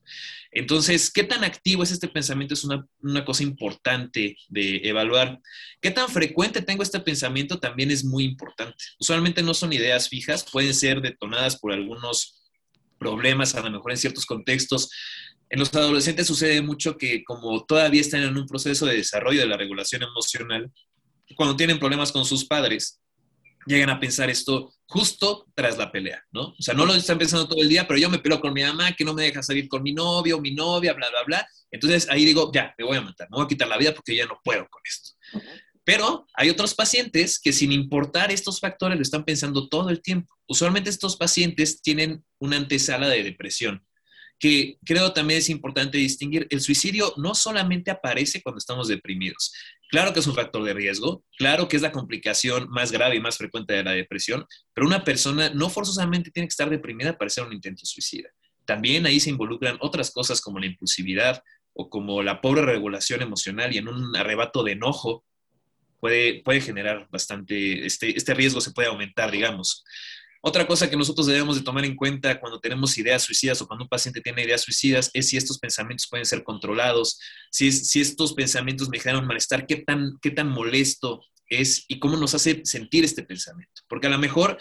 Entonces, 0.50 1.11
¿qué 1.11 1.25
tan 1.25 1.44
activo 1.44 1.82
es 1.82 1.90
este 1.90 2.08
pensamiento? 2.08 2.54
Es 2.54 2.64
una, 2.64 3.25
cosa 3.26 3.42
importante 3.42 4.35
de 4.49 4.80
evaluar. 4.85 5.38
¿Qué 5.78 5.90
tan 5.90 6.08
frecuente 6.08 6.62
tengo 6.62 6.82
este 6.82 7.00
pensamiento? 7.00 7.58
También 7.58 7.90
es 7.90 8.02
muy 8.02 8.25
importante. 8.25 8.82
Usualmente 8.99 9.42
no 9.42 9.52
son 9.52 9.75
ideas 9.75 10.08
fijas, 10.08 10.46
pueden 10.50 10.73
ser 10.73 11.02
detonadas 11.02 11.58
por 11.58 11.73
algunos 11.73 12.42
problemas, 12.99 13.54
a 13.54 13.61
lo 13.61 13.70
mejor 13.70 13.90
en 13.90 13.99
ciertos 13.99 14.25
contextos. 14.25 14.88
En 15.50 15.58
los 15.58 15.75
adolescentes 15.75 16.26
sucede 16.26 16.62
mucho 16.62 16.96
que 16.96 17.25
como 17.25 17.62
todavía 17.66 18.00
están 18.00 18.23
en 18.23 18.38
un 18.38 18.46
proceso 18.46 18.87
de 18.87 18.96
desarrollo 18.96 19.40
de 19.40 19.49
la 19.49 19.58
regulación 19.58 20.02
emocional, 20.02 20.73
cuando 21.37 21.56
tienen 21.56 21.78
problemas 21.78 22.11
con 22.11 22.25
sus 22.25 22.46
padres, 22.46 23.02
llegan 23.66 23.90
a 23.90 24.00
pensar 24.00 24.30
esto 24.30 24.73
justo 24.87 25.46
tras 25.54 25.76
la 25.76 25.90
pelea, 25.90 26.23
¿no? 26.30 26.54
O 26.58 26.62
sea, 26.62 26.75
no 26.75 26.87
lo 26.87 26.94
están 26.94 27.18
pensando 27.18 27.49
todo 27.49 27.61
el 27.61 27.68
día, 27.68 27.87
pero 27.87 27.99
yo 27.99 28.08
me 28.08 28.18
peleo 28.18 28.40
con 28.40 28.52
mi 28.52 28.62
mamá 28.62 28.92
que 28.92 29.04
no 29.04 29.14
me 29.14 29.25
deja 29.25 29.42
salir 29.42 29.68
con 29.68 29.82
mi 29.82 29.92
novio, 29.92 30.40
mi 30.40 30.52
novia, 30.52 30.92
bla, 30.92 31.08
bla, 31.11 31.23
bla. 31.25 31.49
Entonces 31.70 32.08
ahí 32.08 32.25
digo, 32.25 32.50
ya, 32.52 32.75
me 32.78 32.85
voy 32.85 32.96
a 32.96 33.02
matar, 33.02 33.28
me 33.30 33.37
voy 33.37 33.44
a 33.44 33.49
quitar 33.49 33.68
la 33.68 33.78
vida 33.78 33.92
porque 33.92 34.16
ya 34.16 34.26
no 34.26 34.40
puedo 34.42 34.66
con 34.68 34.82
esto. 34.85 35.11
Pero 35.85 36.26
hay 36.35 36.50
otros 36.50 36.75
pacientes 36.75 37.38
que 37.38 37.52
sin 37.52 37.73
importar 37.73 38.32
estos 38.32 38.61
factores 38.61 38.96
lo 38.96 39.02
están 39.02 39.25
pensando 39.25 39.68
todo 39.68 39.90
el 39.90 40.02
tiempo. 40.02 40.35
Usualmente 40.49 40.90
estos 40.90 41.16
pacientes 41.16 41.80
tienen 41.80 42.25
una 42.38 42.56
antesala 42.56 43.08
de 43.08 43.23
depresión 43.23 43.87
que 44.38 44.78
creo 44.85 45.12
también 45.12 45.38
es 45.38 45.49
importante 45.49 45.99
distinguir, 45.99 46.46
el 46.50 46.61
suicidio 46.61 47.14
no 47.16 47.35
solamente 47.35 47.90
aparece 47.90 48.42
cuando 48.42 48.58
estamos 48.58 48.88
deprimidos. 48.88 49.52
Claro 49.88 50.12
que 50.12 50.21
es 50.21 50.26
un 50.26 50.35
factor 50.35 50.64
de 50.64 50.75
riesgo, 50.75 51.25
claro 51.38 51.69
que 51.69 51.76
es 51.76 51.83
la 51.83 51.93
complicación 51.93 52.69
más 52.71 52.90
grave 52.90 53.16
y 53.16 53.21
más 53.21 53.38
frecuente 53.38 53.75
de 53.75 53.85
la 53.85 53.93
depresión, 53.93 54.45
pero 54.75 54.87
una 54.87 55.05
persona 55.05 55.50
no 55.50 55.71
forzosamente 55.71 56.31
tiene 56.31 56.49
que 56.49 56.52
estar 56.52 56.69
deprimida 56.69 57.16
para 57.16 57.28
hacer 57.28 57.45
un 57.45 57.52
intento 57.52 57.87
suicida. 57.87 58.28
También 58.64 59.07
ahí 59.07 59.21
se 59.21 59.31
involucran 59.31 59.76
otras 59.81 60.11
cosas 60.11 60.40
como 60.40 60.59
la 60.59 60.66
impulsividad 60.66 61.40
o 61.73 61.88
como 61.88 62.23
la 62.23 62.40
pobre 62.40 62.62
regulación 62.62 63.23
emocional 63.23 63.73
y 63.75 63.78
en 63.78 63.88
un 63.88 64.16
arrebato 64.16 64.64
de 64.64 64.73
enojo 64.73 65.25
puede, 66.00 66.43
puede 66.43 66.61
generar 66.61 67.07
bastante, 67.11 67.87
este, 67.87 68.16
este 68.16 68.35
riesgo 68.35 68.61
se 68.61 68.73
puede 68.73 68.88
aumentar, 68.88 69.31
digamos. 69.31 69.85
Otra 70.43 70.66
cosa 70.66 70.88
que 70.88 70.97
nosotros 70.97 71.26
debemos 71.26 71.57
de 71.57 71.62
tomar 71.62 71.85
en 71.85 71.97
cuenta 71.97 72.38
cuando 72.38 72.61
tenemos 72.61 72.97
ideas 72.99 73.23
suicidas 73.23 73.61
o 73.61 73.66
cuando 73.66 73.85
un 73.85 73.88
paciente 73.88 74.21
tiene 74.21 74.45
ideas 74.45 74.62
suicidas 74.62 75.11
es 75.12 75.28
si 75.28 75.37
estos 75.37 75.59
pensamientos 75.59 76.07
pueden 76.09 76.26
ser 76.26 76.45
controlados, 76.45 77.19
si, 77.50 77.73
si 77.73 78.00
estos 78.00 78.35
pensamientos 78.35 78.88
me 78.88 78.99
generan 78.99 79.26
malestar, 79.26 79.66
qué 79.66 79.76
tan, 79.76 80.19
qué 80.21 80.31
tan 80.31 80.49
molesto 80.49 81.23
es 81.49 81.85
y 81.88 81.99
cómo 81.99 82.16
nos 82.16 82.35
hace 82.35 82.62
sentir 82.64 83.05
este 83.05 83.23
pensamiento. 83.23 83.83
Porque 83.88 84.07
a 84.07 84.11
lo 84.11 84.19
mejor 84.19 84.59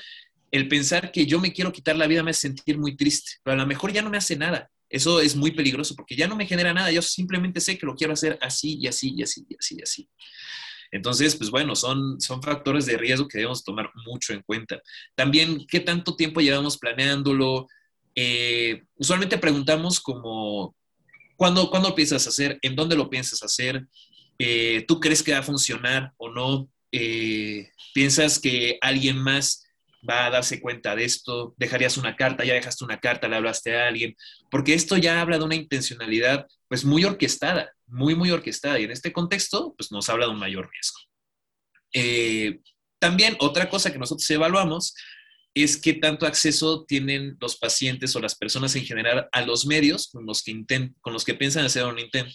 el 0.52 0.68
pensar 0.68 1.12
que 1.12 1.26
yo 1.26 1.40
me 1.40 1.54
quiero 1.54 1.72
quitar 1.72 1.96
la 1.96 2.08
vida 2.08 2.24
me 2.24 2.32
hace 2.32 2.42
sentir 2.42 2.78
muy 2.78 2.96
triste, 2.96 3.34
pero 3.44 3.56
a 3.56 3.58
lo 3.58 3.68
mejor 3.68 3.92
ya 3.92 4.02
no 4.02 4.10
me 4.10 4.18
hace 4.18 4.36
nada. 4.36 4.70
Eso 4.90 5.20
es 5.20 5.36
muy 5.36 5.52
peligroso 5.52 5.96
porque 5.96 6.16
ya 6.16 6.28
no 6.28 6.36
me 6.36 6.46
genera 6.46 6.74
nada, 6.74 6.92
yo 6.92 7.02
simplemente 7.02 7.60
sé 7.60 7.78
que 7.78 7.86
lo 7.86 7.96
quiero 7.96 8.14
hacer 8.14 8.38
así 8.42 8.78
y 8.80 8.88
así 8.88 9.14
y 9.16 9.24
así 9.24 9.46
y 9.50 9.56
así 9.60 9.76
y 9.78 9.82
así. 9.82 10.10
Entonces, 10.96 11.36
pues 11.36 11.50
bueno, 11.50 11.76
son, 11.76 12.20
son 12.22 12.42
factores 12.42 12.86
de 12.86 12.98
riesgo 12.98 13.28
que 13.28 13.38
debemos 13.38 13.64
tomar 13.64 13.92
mucho 14.06 14.34
en 14.34 14.42
cuenta. 14.42 14.82
También, 15.14 15.66
¿qué 15.68 15.80
tanto 15.80 16.16
tiempo 16.16 16.40
llevamos 16.40 16.78
planeándolo? 16.78 17.68
Eh, 18.16 18.84
usualmente 18.96 19.38
preguntamos 19.38 20.00
como, 20.00 20.76
¿cuándo, 21.36 21.70
¿cuándo 21.70 21.90
lo 21.90 21.96
piensas 21.96 22.26
hacer? 22.28 22.58
¿En 22.62 22.76
dónde 22.76 22.96
lo 22.96 23.10
piensas 23.10 23.44
hacer? 23.44 23.86
Eh, 24.40 24.86
¿Tú 24.88 25.00
crees 25.00 25.22
que 25.22 25.34
va 25.34 25.40
a 25.40 25.44
funcionar 25.44 26.14
o 26.18 26.30
no? 26.30 26.70
Eh, 26.92 27.70
¿Piensas 27.94 28.40
que 28.40 28.78
alguien 28.82 29.18
más 29.18 29.66
va 30.10 30.28
a 30.28 30.30
darse 30.30 30.62
cuenta 30.62 30.96
de 30.96 31.04
esto, 31.04 31.54
dejarías 31.58 31.98
una 31.98 32.16
carta, 32.16 32.46
ya 32.46 32.54
dejaste 32.54 32.86
una 32.86 33.00
carta, 33.00 33.28
le 33.28 33.36
hablaste 33.36 33.76
a 33.76 33.88
alguien, 33.88 34.16
porque 34.52 34.74
esto 34.74 34.98
ya 34.98 35.20
habla 35.20 35.38
de 35.38 35.44
una 35.44 35.56
intencionalidad 35.56 36.46
pues 36.68 36.86
muy 36.86 37.04
orquestada, 37.04 37.75
muy, 37.88 38.16
muy 38.16 38.32
orquestada, 38.32 38.80
y 38.80 38.84
en 38.84 38.92
este 38.92 39.14
contexto 39.14 39.74
pues 39.78 39.92
nos 39.92 40.10
habla 40.10 40.26
de 40.26 40.32
un 40.32 40.40
mayor 40.40 40.70
riesgo. 40.72 41.00
Eh, 41.94 42.60
también 43.00 43.38
otra 43.40 43.70
cosa 43.70 43.92
que 43.92 44.00
nosotros 44.00 44.30
evaluamos 44.30 44.96
es 45.54 45.78
qué 45.78 45.94
tanto 45.94 46.26
acceso 46.26 46.84
tienen 46.86 47.38
los 47.40 47.58
pacientes 47.58 48.16
o 48.16 48.20
las 48.20 48.36
personas 48.36 48.76
en 48.76 48.86
general 48.86 49.30
a 49.32 49.42
los 49.42 49.66
medios 49.66 50.10
con 50.12 50.26
los 50.26 50.44
que, 50.44 50.66
con 51.00 51.14
los 51.14 51.24
que 51.24 51.34
piensan 51.34 51.66
hacer 51.66 51.86
un 51.86 51.98
intento. 51.98 52.34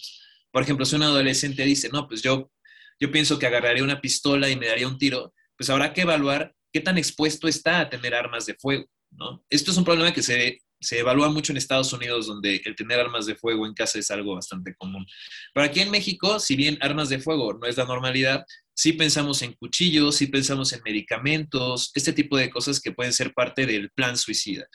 Por 0.51 0.63
ejemplo, 0.63 0.85
si 0.85 0.95
un 0.95 1.03
adolescente 1.03 1.63
dice, 1.63 1.89
no, 1.89 2.07
pues 2.07 2.23
yo, 2.23 2.51
yo 2.99 3.11
pienso 3.11 3.37
que 3.37 3.45
agarraría 3.45 3.83
una 3.83 4.01
pistola 4.01 4.49
y 4.49 4.55
me 4.55 4.67
daría 4.67 4.87
un 4.87 4.97
tiro, 4.97 5.33
pues 5.55 5.69
habrá 5.69 5.93
que 5.93 6.01
evaluar 6.01 6.55
qué 6.73 6.79
tan 6.79 6.97
expuesto 6.97 7.47
está 7.47 7.81
a 7.81 7.89
tener 7.89 8.15
armas 8.15 8.47
de 8.47 8.55
fuego. 8.55 8.85
¿no? 9.11 9.45
Esto 9.49 9.71
es 9.71 9.77
un 9.77 9.85
problema 9.85 10.13
que 10.13 10.23
se, 10.23 10.59
se 10.81 10.99
evalúa 10.99 11.29
mucho 11.29 11.53
en 11.53 11.57
Estados 11.57 11.93
Unidos, 11.93 12.27
donde 12.27 12.61
el 12.65 12.75
tener 12.75 12.99
armas 12.99 13.27
de 13.27 13.35
fuego 13.35 13.65
en 13.65 13.73
casa 13.73 13.99
es 13.99 14.09
algo 14.09 14.35
bastante 14.35 14.73
común. 14.75 15.05
Pero 15.53 15.65
aquí 15.65 15.79
en 15.79 15.91
México, 15.91 16.39
si 16.39 16.55
bien 16.55 16.77
armas 16.81 17.09
de 17.09 17.19
fuego 17.19 17.53
no 17.53 17.67
es 17.67 17.77
la 17.77 17.85
normalidad, 17.85 18.45
sí 18.73 18.93
pensamos 18.93 19.43
en 19.43 19.53
cuchillos, 19.53 20.15
sí 20.15 20.27
pensamos 20.27 20.73
en 20.73 20.81
medicamentos, 20.83 21.91
este 21.93 22.13
tipo 22.13 22.35
de 22.35 22.49
cosas 22.49 22.81
que 22.81 22.91
pueden 22.91 23.13
ser 23.13 23.33
parte 23.33 23.65
del 23.65 23.91
plan 23.91 24.17
suicida. 24.17 24.67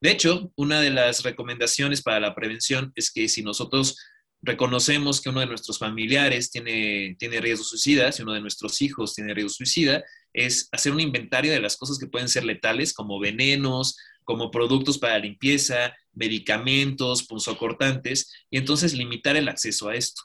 De 0.00 0.10
hecho, 0.10 0.52
una 0.56 0.80
de 0.80 0.90
las 0.90 1.22
recomendaciones 1.22 2.02
para 2.02 2.20
la 2.20 2.34
prevención 2.34 2.92
es 2.96 3.10
que 3.10 3.28
si 3.28 3.42
nosotros 3.42 3.96
reconocemos 4.42 5.20
que 5.20 5.30
uno 5.30 5.40
de 5.40 5.46
nuestros 5.46 5.78
familiares 5.78 6.50
tiene, 6.50 7.16
tiene 7.18 7.40
riesgo 7.40 7.64
suicida, 7.64 8.12
si 8.12 8.22
uno 8.22 8.34
de 8.34 8.40
nuestros 8.40 8.82
hijos 8.82 9.14
tiene 9.14 9.32
riesgo 9.32 9.50
suicida, 9.50 10.02
es 10.32 10.68
hacer 10.72 10.92
un 10.92 11.00
inventario 11.00 11.52
de 11.52 11.60
las 11.60 11.76
cosas 11.76 11.98
que 11.98 12.08
pueden 12.08 12.28
ser 12.28 12.44
letales, 12.44 12.92
como 12.92 13.20
venenos, 13.20 13.96
como 14.24 14.50
productos 14.50 14.98
para 14.98 15.18
limpieza, 15.18 15.94
medicamentos, 16.12 17.26
punzocortantes, 17.26 18.32
y 18.50 18.58
entonces 18.58 18.94
limitar 18.94 19.36
el 19.36 19.48
acceso 19.48 19.88
a 19.88 19.96
esto. 19.96 20.22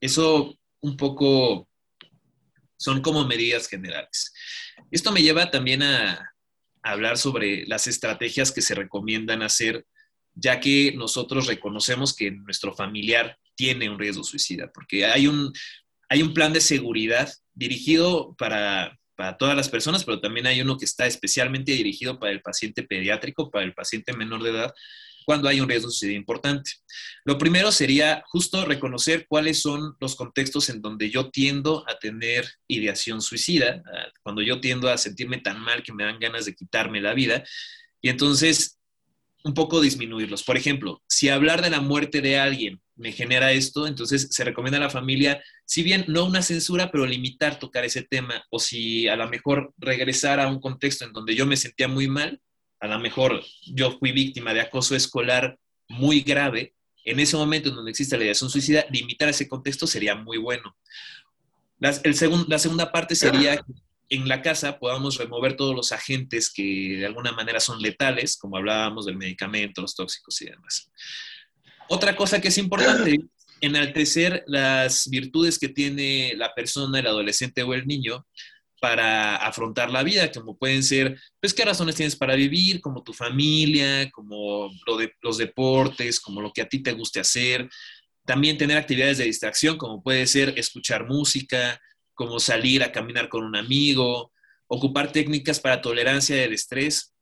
Eso 0.00 0.58
un 0.80 0.96
poco 0.96 1.68
son 2.76 3.00
como 3.00 3.24
medidas 3.26 3.68
generales. 3.68 4.32
Esto 4.90 5.12
me 5.12 5.22
lleva 5.22 5.50
también 5.50 5.82
a, 5.82 6.34
hablar 6.82 7.18
sobre 7.18 7.66
las 7.66 7.86
estrategias 7.86 8.52
que 8.52 8.62
se 8.62 8.74
recomiendan 8.74 9.42
hacer, 9.42 9.84
ya 10.34 10.60
que 10.60 10.92
nosotros 10.96 11.46
reconocemos 11.46 12.14
que 12.14 12.30
nuestro 12.30 12.72
familiar 12.72 13.36
tiene 13.56 13.90
un 13.90 13.98
riesgo 13.98 14.22
suicida, 14.22 14.70
porque 14.72 15.04
hay 15.04 15.26
un, 15.26 15.52
hay 16.08 16.22
un 16.22 16.32
plan 16.32 16.52
de 16.52 16.60
seguridad 16.60 17.30
dirigido 17.52 18.34
para, 18.38 18.98
para 19.18 19.36
todas 19.36 19.56
las 19.56 19.68
personas, 19.68 20.04
pero 20.04 20.20
también 20.20 20.46
hay 20.46 20.60
uno 20.60 20.78
que 20.78 20.84
está 20.84 21.04
especialmente 21.04 21.72
dirigido 21.72 22.20
para 22.20 22.30
el 22.30 22.40
paciente 22.40 22.84
pediátrico, 22.84 23.50
para 23.50 23.64
el 23.64 23.74
paciente 23.74 24.12
menor 24.12 24.44
de 24.44 24.50
edad, 24.50 24.72
cuando 25.26 25.48
hay 25.48 25.60
un 25.60 25.68
riesgo 25.68 25.90
suicida 25.90 26.16
importante. 26.16 26.70
Lo 27.24 27.36
primero 27.36 27.72
sería 27.72 28.22
justo 28.28 28.64
reconocer 28.64 29.26
cuáles 29.28 29.60
son 29.60 29.96
los 30.00 30.14
contextos 30.14 30.68
en 30.68 30.80
donde 30.80 31.10
yo 31.10 31.30
tiendo 31.30 31.84
a 31.90 31.98
tener 31.98 32.48
ideación 32.68 33.20
suicida, 33.20 33.82
cuando 34.22 34.40
yo 34.40 34.60
tiendo 34.60 34.88
a 34.88 34.96
sentirme 34.96 35.38
tan 35.38 35.60
mal 35.60 35.82
que 35.82 35.92
me 35.92 36.04
dan 36.04 36.20
ganas 36.20 36.44
de 36.44 36.54
quitarme 36.54 37.00
la 37.00 37.12
vida, 37.12 37.42
y 38.00 38.10
entonces 38.10 38.78
un 39.42 39.52
poco 39.52 39.80
disminuirlos. 39.80 40.44
Por 40.44 40.56
ejemplo, 40.56 41.02
si 41.08 41.28
hablar 41.28 41.60
de 41.60 41.70
la 41.70 41.80
muerte 41.80 42.20
de 42.20 42.38
alguien 42.38 42.80
me 42.98 43.12
genera 43.12 43.52
esto, 43.52 43.86
entonces 43.86 44.28
se 44.30 44.44
recomienda 44.44 44.78
a 44.78 44.82
la 44.82 44.90
familia, 44.90 45.42
si 45.64 45.82
bien 45.82 46.04
no 46.08 46.24
una 46.24 46.42
censura, 46.42 46.90
pero 46.90 47.06
limitar 47.06 47.58
tocar 47.58 47.84
ese 47.84 48.02
tema, 48.02 48.44
o 48.50 48.58
si 48.58 49.08
a 49.08 49.16
lo 49.16 49.28
mejor 49.28 49.72
regresar 49.78 50.40
a 50.40 50.48
un 50.48 50.60
contexto 50.60 51.04
en 51.04 51.12
donde 51.12 51.34
yo 51.34 51.46
me 51.46 51.56
sentía 51.56 51.88
muy 51.88 52.08
mal, 52.08 52.40
a 52.80 52.88
lo 52.88 52.98
mejor 52.98 53.42
yo 53.66 53.98
fui 53.98 54.12
víctima 54.12 54.52
de 54.52 54.60
acoso 54.60 54.94
escolar 54.94 55.58
muy 55.88 56.20
grave, 56.20 56.74
en 57.04 57.20
ese 57.20 57.36
momento 57.36 57.70
en 57.70 57.76
donde 57.76 57.90
existe 57.90 58.18
la 58.18 58.24
ideación 58.24 58.50
suicida, 58.50 58.84
limitar 58.90 59.28
ese 59.28 59.48
contexto 59.48 59.86
sería 59.86 60.14
muy 60.14 60.36
bueno. 60.36 60.76
el 61.80 62.16
la 62.48 62.58
segunda 62.58 62.92
parte 62.92 63.14
sería 63.14 63.64
en 64.10 64.28
la 64.28 64.42
casa 64.42 64.78
podamos 64.78 65.18
remover 65.18 65.56
todos 65.56 65.74
los 65.74 65.92
agentes 65.92 66.50
que 66.50 66.96
de 66.98 67.06
alguna 67.06 67.32
manera 67.32 67.60
son 67.60 67.80
letales, 67.80 68.36
como 68.36 68.56
hablábamos 68.56 69.06
del 69.06 69.16
medicamento, 69.16 69.82
los 69.82 69.94
tóxicos 69.94 70.40
y 70.42 70.46
demás. 70.46 70.90
Otra 71.88 72.16
cosa 72.16 72.40
que 72.40 72.48
es 72.48 72.58
importante, 72.58 73.18
enaltecer 73.60 74.44
las 74.46 75.08
virtudes 75.08 75.58
que 75.58 75.68
tiene 75.68 76.34
la 76.36 76.54
persona, 76.54 76.98
el 76.98 77.06
adolescente 77.06 77.62
o 77.62 77.74
el 77.74 77.86
niño, 77.86 78.26
para 78.80 79.36
afrontar 79.36 79.90
la 79.90 80.02
vida, 80.02 80.30
como 80.30 80.56
pueden 80.56 80.82
ser, 80.82 81.18
pues, 81.40 81.52
qué 81.52 81.64
razones 81.64 81.96
tienes 81.96 82.14
para 82.14 82.36
vivir, 82.36 82.80
como 82.80 83.02
tu 83.02 83.12
familia, 83.12 84.08
como 84.10 84.70
los 85.22 85.38
deportes, 85.38 86.20
como 86.20 86.40
lo 86.40 86.52
que 86.52 86.62
a 86.62 86.68
ti 86.68 86.80
te 86.80 86.92
guste 86.92 87.20
hacer. 87.20 87.68
También 88.24 88.58
tener 88.58 88.76
actividades 88.76 89.18
de 89.18 89.24
distracción, 89.24 89.78
como 89.78 90.02
puede 90.02 90.26
ser 90.26 90.54
escuchar 90.56 91.06
música, 91.06 91.80
como 92.14 92.38
salir 92.38 92.82
a 92.82 92.92
caminar 92.92 93.28
con 93.28 93.44
un 93.44 93.56
amigo, 93.56 94.32
ocupar 94.68 95.10
técnicas 95.10 95.58
para 95.58 95.80
tolerancia 95.80 96.36
del 96.36 96.52
estrés, 96.52 97.14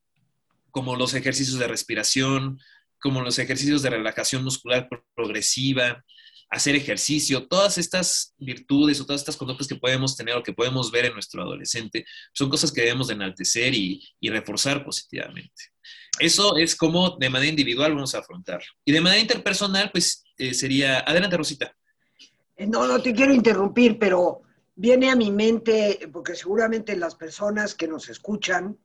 como 0.70 0.96
los 0.96 1.14
ejercicios 1.14 1.58
de 1.58 1.68
respiración, 1.68 2.58
como 3.00 3.22
los 3.22 3.38
ejercicios 3.38 3.82
de 3.82 3.90
relajación 3.90 4.42
muscular 4.44 4.88
progresiva, 5.14 6.04
hacer 6.48 6.76
ejercicio, 6.76 7.46
todas 7.48 7.76
estas 7.78 8.34
virtudes 8.38 9.00
o 9.00 9.06
todas 9.06 9.20
estas 9.20 9.36
conductas 9.36 9.66
que 9.66 9.74
podemos 9.74 10.16
tener 10.16 10.36
o 10.36 10.42
que 10.42 10.52
podemos 10.52 10.90
ver 10.90 11.06
en 11.06 11.14
nuestro 11.14 11.42
adolescente, 11.42 12.04
son 12.32 12.48
cosas 12.48 12.72
que 12.72 12.82
debemos 12.82 13.08
de 13.08 13.14
enaltecer 13.14 13.74
y, 13.74 14.02
reforzar 14.22 14.84
positivamente. 14.84 15.70
Eso 16.18 16.56
es 16.56 16.74
como 16.74 17.16
de 17.16 17.30
manera 17.30 17.50
individual 17.50 17.94
vamos 17.94 18.14
a 18.14 18.18
afrontar. 18.18 18.62
Y 18.84 18.92
de 18.92 19.00
manera 19.00 19.20
interpersonal, 19.20 19.90
pues 19.90 20.24
eh, 20.38 20.54
sería, 20.54 21.00
adelante 21.00 21.36
Rosita. 21.36 21.76
Eh, 22.56 22.66
no, 22.66 22.86
no 22.86 23.00
te 23.00 23.12
quiero 23.12 23.32
interrumpir, 23.34 23.98
pero 23.98 24.42
viene 24.74 25.10
a 25.10 25.16
mi 25.16 25.30
mente, 25.30 26.08
porque 26.12 26.34
seguramente 26.34 26.96
las 26.96 27.14
personas 27.14 27.74
que 27.74 27.88
nos 27.88 28.08
escuchan, 28.08 28.78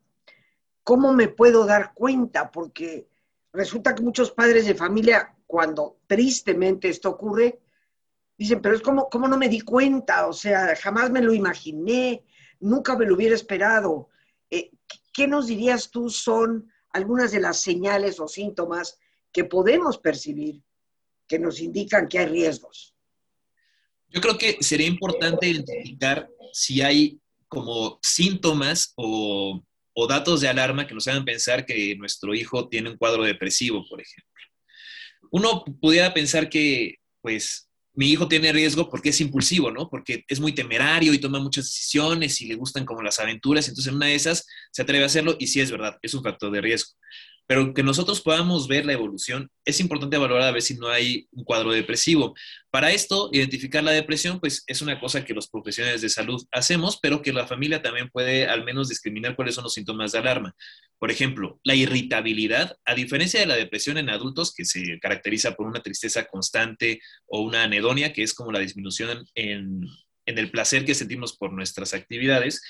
¿cómo 0.84 1.14
me 1.14 1.28
puedo 1.28 1.66
dar 1.66 1.94
cuenta? 1.94 2.52
Porque 2.52 3.08
resulta 3.54 3.96
que 3.96 4.04
muchos 4.04 4.32
padres 4.32 4.66
de 4.66 4.76
familia 4.76 5.36
cuando 5.46 6.00
tristemente 6.08 6.90
esto 6.90 7.10
ocurre, 7.10 7.60
dicen, 8.38 8.62
pero 8.62 8.76
es 8.76 8.82
como, 8.82 9.10
¿cómo 9.10 9.28
no 9.28 9.38
me 9.38 9.50
di 9.50 9.62
cuenta? 9.62 10.28
O 10.28 10.34
sea, 10.34 10.76
jamás 10.76 11.12
me 11.12 11.22
lo 11.22 11.34
imaginé, 11.34 12.24
nunca 12.60 12.98
me 12.98 13.06
lo 13.06 13.16
hubiera 13.16 13.36
esperado. 13.36 14.10
Eh, 14.50 14.72
¿Qué 15.14 15.28
nos 15.28 15.48
dirías 15.48 15.92
tú 15.92 16.10
son 16.10 16.72
algunas 16.92 17.32
de 17.32 17.42
las 17.42 17.60
señales 17.60 18.20
o 18.20 18.28
síntomas 18.28 18.98
que 19.32 19.44
podemos 19.44 19.98
percibir 19.98 20.62
que 21.28 21.38
nos 21.40 21.60
indican 21.60 22.08
que 22.08 22.20
hay 22.20 22.28
riesgos? 22.28 22.96
Yo 24.08 24.22
creo 24.22 24.38
que 24.38 24.58
sería 24.62 24.88
importante 24.88 25.48
identificar 25.48 26.30
si 26.54 26.82
hay 26.82 27.20
como 27.48 28.00
síntomas 28.02 28.94
o, 28.96 29.62
o 29.94 30.08
datos 30.08 30.42
de 30.42 30.48
alarma 30.48 30.88
que 30.88 30.94
nos 30.94 31.08
hagan 31.08 31.26
pensar 31.26 31.66
que 31.66 31.96
nuestro 31.96 32.34
hijo 32.34 32.70
tiene 32.70 32.90
un 32.90 32.98
cuadro 32.98 33.24
depresivo, 33.24 33.86
por 33.88 34.02
ejemplo. 34.02 34.32
Uno 35.32 35.64
pudiera 35.82 36.14
pensar 36.14 36.50
que, 36.50 36.96
pues, 37.22 37.70
mi 37.94 38.10
hijo 38.10 38.28
tiene 38.28 38.54
riesgo 38.54 38.90
porque 38.90 39.10
es 39.10 39.20
impulsivo, 39.20 39.70
¿no? 39.70 39.90
Porque 39.90 40.24
es 40.28 40.40
muy 40.40 40.54
temerario 40.54 41.14
y 41.14 41.20
toma 41.20 41.40
muchas 41.40 41.66
decisiones 41.66 42.40
y 42.42 42.48
le 42.48 42.56
gustan 42.56 42.86
como 42.86 43.02
las 43.02 43.20
aventuras, 43.20 43.68
entonces 43.68 43.90
en 43.90 43.98
una 43.98 44.06
de 44.08 44.16
esas 44.16 44.48
se 44.72 44.82
atreve 44.82 45.04
a 45.04 45.08
hacerlo 45.08 45.36
y 45.40 45.48
sí 45.48 45.60
es 45.60 45.72
verdad, 45.72 45.98
es 46.02 46.14
un 46.14 46.24
factor 46.24 46.52
de 46.52 46.62
riesgo 46.62 46.92
pero 47.48 47.74
que 47.74 47.84
nosotros 47.84 48.22
podamos 48.22 48.68
ver 48.68 48.86
la 48.86 48.94
evolución, 48.94 49.50
es 49.66 49.80
importante 49.80 50.18
valorar 50.18 50.48
a 50.48 50.52
ver 50.52 50.62
si 50.62 50.76
no 50.76 50.88
hay 50.88 51.28
un 51.32 51.44
cuadro 51.44 51.72
depresivo. 51.72 52.34
Para 52.70 52.92
esto, 52.92 53.30
identificar 53.34 53.84
la 53.84 53.92
depresión, 53.92 54.40
pues 54.40 54.64
es 54.68 54.82
una 54.82 55.00
cosa 55.00 55.26
que 55.26 55.34
los 55.34 55.50
profesionales 55.50 56.02
de 56.02 56.10
salud 56.10 56.42
hacemos, 56.52 57.00
pero 57.02 57.22
que 57.22 57.34
la 57.34 57.48
familia 57.48 57.82
también 57.82 58.10
puede 58.10 58.48
al 58.48 58.64
menos 58.64 58.90
discriminar 58.90 59.36
cuáles 59.36 59.56
son 59.56 59.66
los 59.66 59.74
síntomas 59.74 60.12
de 60.14 60.20
alarma. 60.20 60.56
Por 60.98 61.12
ejemplo, 61.12 61.60
la 61.64 61.76
irritabilidad, 61.76 62.78
a 62.86 62.96
diferencia 62.96 63.40
de 63.40 63.48
la 63.48 63.56
depresión 63.56 63.98
en 63.98 64.10
adultos, 64.10 64.54
que 64.54 64.66
se 64.66 65.00
caracteriza 65.00 65.56
por 65.56 65.68
una 65.68 65.82
tristeza 65.82 66.26
constante 66.26 67.02
o 67.26 67.42
una 67.42 67.64
anedonia, 67.64 68.14
que 68.14 68.24
es 68.24 68.34
como 68.34 68.52
la 68.52 68.60
disminución 68.60 69.26
en, 69.36 69.82
en 70.26 70.38
el 70.38 70.52
placer 70.52 70.86
que 70.86 70.96
sentimos 70.96 71.36
por 71.36 71.52
nuestras 71.54 71.94
actividades, 71.94 72.62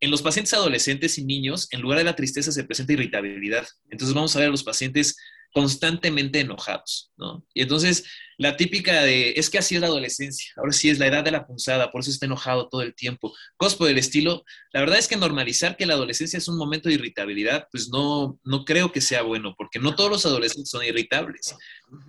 en 0.00 0.10
los 0.10 0.22
pacientes 0.22 0.54
adolescentes 0.54 1.18
y 1.18 1.24
niños, 1.24 1.68
en 1.72 1.80
lugar 1.80 1.98
de 1.98 2.04
la 2.04 2.16
tristeza 2.16 2.52
se 2.52 2.64
presenta 2.64 2.92
irritabilidad. 2.92 3.66
Entonces 3.90 4.14
vamos 4.14 4.34
a 4.34 4.40
ver 4.40 4.48
a 4.48 4.52
los 4.52 4.62
pacientes 4.62 5.16
constantemente 5.52 6.40
enojados, 6.40 7.10
¿no? 7.16 7.44
Y 7.54 7.62
entonces 7.62 8.04
la 8.36 8.56
típica 8.56 9.02
de, 9.02 9.32
es 9.36 9.48
que 9.50 9.58
así 9.58 9.74
es 9.74 9.80
la 9.80 9.86
adolescencia, 9.86 10.52
ahora 10.56 10.72
sí 10.72 10.90
es 10.90 10.98
la 10.98 11.06
edad 11.06 11.24
de 11.24 11.30
la 11.30 11.46
punzada, 11.46 11.90
por 11.90 12.02
eso 12.02 12.10
está 12.10 12.26
enojado 12.26 12.68
todo 12.68 12.82
el 12.82 12.94
tiempo, 12.94 13.34
cosas 13.56 13.76
por 13.76 13.88
el 13.88 13.98
estilo. 13.98 14.44
La 14.72 14.80
verdad 14.80 14.98
es 14.98 15.08
que 15.08 15.16
normalizar 15.16 15.76
que 15.76 15.86
la 15.86 15.94
adolescencia 15.94 16.36
es 16.36 16.48
un 16.48 16.58
momento 16.58 16.88
de 16.88 16.96
irritabilidad, 16.96 17.66
pues 17.72 17.88
no, 17.88 18.38
no 18.44 18.64
creo 18.64 18.92
que 18.92 19.00
sea 19.00 19.22
bueno, 19.22 19.54
porque 19.56 19.78
no 19.78 19.96
todos 19.96 20.10
los 20.10 20.26
adolescentes 20.26 20.70
son 20.70 20.84
irritables. 20.84 21.56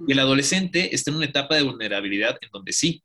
Y 0.08 0.12
el 0.12 0.20
adolescente 0.20 0.94
está 0.94 1.10
en 1.10 1.18
una 1.18 1.26
etapa 1.26 1.56
de 1.56 1.64
vulnerabilidad 1.64 2.38
en 2.42 2.50
donde 2.52 2.74
sí, 2.74 3.04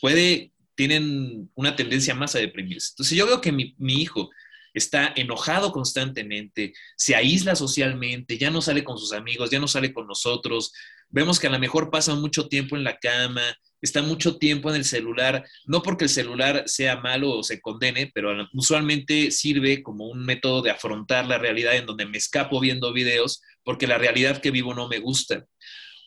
puede 0.00 0.52
tienen 0.80 1.50
una 1.56 1.76
tendencia 1.76 2.14
más 2.14 2.34
a 2.34 2.38
deprimirse. 2.38 2.92
Entonces 2.92 3.18
yo 3.18 3.26
veo 3.26 3.42
que 3.42 3.52
mi, 3.52 3.74
hijo 3.78 4.30
está 4.72 5.12
enojado 5.14 5.72
constantemente, 5.72 6.72
se 6.96 7.14
aísla 7.14 7.54
socialmente, 7.54 8.38
ya 8.38 8.50
no 8.50 8.62
sale 8.62 8.82
con 8.82 8.96
sus 8.96 9.12
amigos, 9.12 9.50
ya 9.50 9.60
no 9.60 9.68
sale 9.68 9.92
con 9.92 10.06
nosotros, 10.06 10.72
vemos 11.10 11.38
que 11.38 11.48
a 11.48 11.50
lo 11.50 11.58
mejor 11.58 11.90
pasa 11.90 12.14
mucho 12.14 12.48
tiempo 12.48 12.76
en 12.76 12.84
la 12.84 12.96
cama, 12.96 13.42
está 13.82 14.00
mucho 14.00 14.38
tiempo 14.38 14.70
en 14.70 14.76
el 14.76 14.86
celular, 14.86 15.44
no 15.66 15.82
porque 15.82 16.04
el 16.04 16.10
celular 16.10 16.62
sea 16.64 16.96
malo 16.96 17.30
o 17.32 17.42
se 17.42 17.60
condene, 17.60 18.10
pero 18.14 18.30
usualmente 18.54 19.30
sirve 19.32 19.82
como 19.82 20.08
un 20.08 20.24
método 20.24 20.62
de 20.62 20.70
afrontar 20.70 21.26
la 21.26 21.36
realidad 21.36 21.76
en 21.76 21.84
donde 21.84 22.06
me 22.06 22.16
escapo 22.16 22.58
viendo 22.58 22.90
videos 22.94 23.42
porque 23.64 23.86
la 23.86 23.98
realidad 23.98 24.40
que 24.40 24.50
vivo 24.50 24.72
no 24.72 24.88
me 24.88 24.98
gusta. 24.98 25.44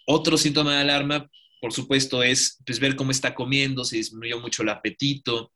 Otro 0.08 0.36
síntoma 0.36 0.74
de 0.74 0.82
alarma 0.82 1.30
por 1.64 1.72
supuesto, 1.72 2.24
es 2.24 2.60
pues, 2.66 2.78
ver 2.82 2.98
cómo 2.98 3.12
está 3.12 3.34
comiendo, 3.34 3.86
si 3.86 3.96
disminuyó 3.96 4.38
mucho 4.38 4.64
el 4.64 4.70
apetito, 4.70 5.54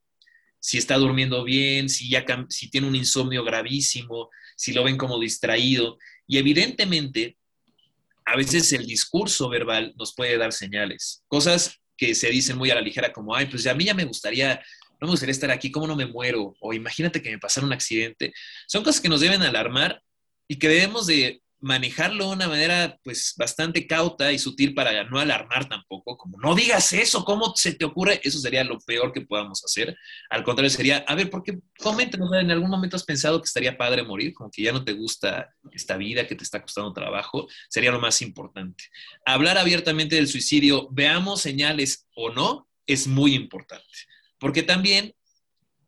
si 0.57 0.77
está 0.77 0.95
durmiendo 0.95 1.43
bien, 1.43 1.89
si, 1.89 2.09
ya, 2.09 2.23
si 2.47 2.69
tiene 2.69 2.87
un 2.87 2.95
insomnio 2.95 3.43
gravísimo, 3.43 4.29
si 4.55 4.71
lo 4.71 4.85
ven 4.85 4.95
como 4.95 5.19
distraído. 5.19 5.97
Y 6.25 6.37
evidentemente, 6.37 7.37
a 8.25 8.37
veces 8.37 8.71
el 8.71 8.87
discurso 8.87 9.49
verbal 9.49 9.93
nos 9.97 10.15
puede 10.15 10.37
dar 10.37 10.53
señales, 10.53 11.25
cosas 11.27 11.75
que 11.97 12.15
se 12.15 12.29
dicen 12.29 12.57
muy 12.57 12.71
a 12.71 12.75
la 12.75 12.81
ligera 12.81 13.11
como, 13.11 13.35
ay, 13.35 13.47
pues 13.47 13.67
a 13.67 13.73
mí 13.73 13.83
ya 13.83 13.93
me 13.93 14.05
gustaría, 14.05 14.63
no 15.01 15.07
me 15.07 15.11
gustaría 15.11 15.33
estar 15.33 15.51
aquí, 15.51 15.71
¿cómo 15.71 15.87
no 15.87 15.97
me 15.97 16.05
muero? 16.05 16.55
O 16.61 16.71
imagínate 16.71 17.21
que 17.21 17.31
me 17.31 17.37
pasara 17.37 17.67
un 17.67 17.73
accidente. 17.73 18.31
Son 18.65 18.81
cosas 18.81 19.01
que 19.01 19.09
nos 19.09 19.19
deben 19.19 19.41
alarmar 19.41 20.01
y 20.47 20.55
que 20.55 20.69
debemos 20.69 21.05
de 21.05 21.41
manejarlo 21.59 22.27
de 22.27 22.33
una 22.35 22.47
manera 22.47 22.99
pues 23.03 23.33
bastante 23.37 23.87
cauta 23.87 24.31
y 24.31 24.37
sutil 24.37 24.73
para 24.73 25.03
no 25.05 25.19
alarmar 25.19 25.67
tampoco, 25.67 26.17
como 26.17 26.37
no 26.39 26.53
digas 26.53 26.93
eso, 26.93 27.25
¿cómo 27.25 27.53
se 27.55 27.73
te 27.73 27.85
ocurre? 27.85 28.21
Eso 28.23 28.39
sería 28.39 28.63
lo 28.63 28.79
peor 28.79 29.11
que 29.11 29.21
podamos 29.21 29.63
hacer. 29.63 29.97
Al 30.29 30.43
contrario, 30.43 30.69
sería, 30.69 30.97
a 31.07 31.15
ver, 31.15 31.29
¿por 31.29 31.43
qué 31.43 31.57
coméntanos, 31.79 32.29
en 32.33 32.51
algún 32.51 32.69
momento 32.69 32.95
has 32.95 33.03
pensado 33.03 33.41
que 33.41 33.47
estaría 33.47 33.77
padre 33.77 34.03
morir, 34.03 34.33
como 34.33 34.51
que 34.51 34.61
ya 34.61 34.71
no 34.71 34.83
te 34.83 34.93
gusta 34.93 35.53
esta 35.71 35.97
vida, 35.97 36.27
que 36.27 36.35
te 36.35 36.43
está 36.43 36.61
costando 36.61 36.93
trabajo? 36.93 37.47
Sería 37.69 37.91
lo 37.91 37.99
más 37.99 38.21
importante. 38.21 38.85
Hablar 39.25 39.57
abiertamente 39.57 40.15
del 40.15 40.27
suicidio, 40.27 40.87
veamos 40.91 41.41
señales 41.41 42.07
o 42.15 42.29
no, 42.31 42.67
es 42.85 43.07
muy 43.07 43.33
importante, 43.33 43.85
porque 44.39 44.63
también 44.63 45.13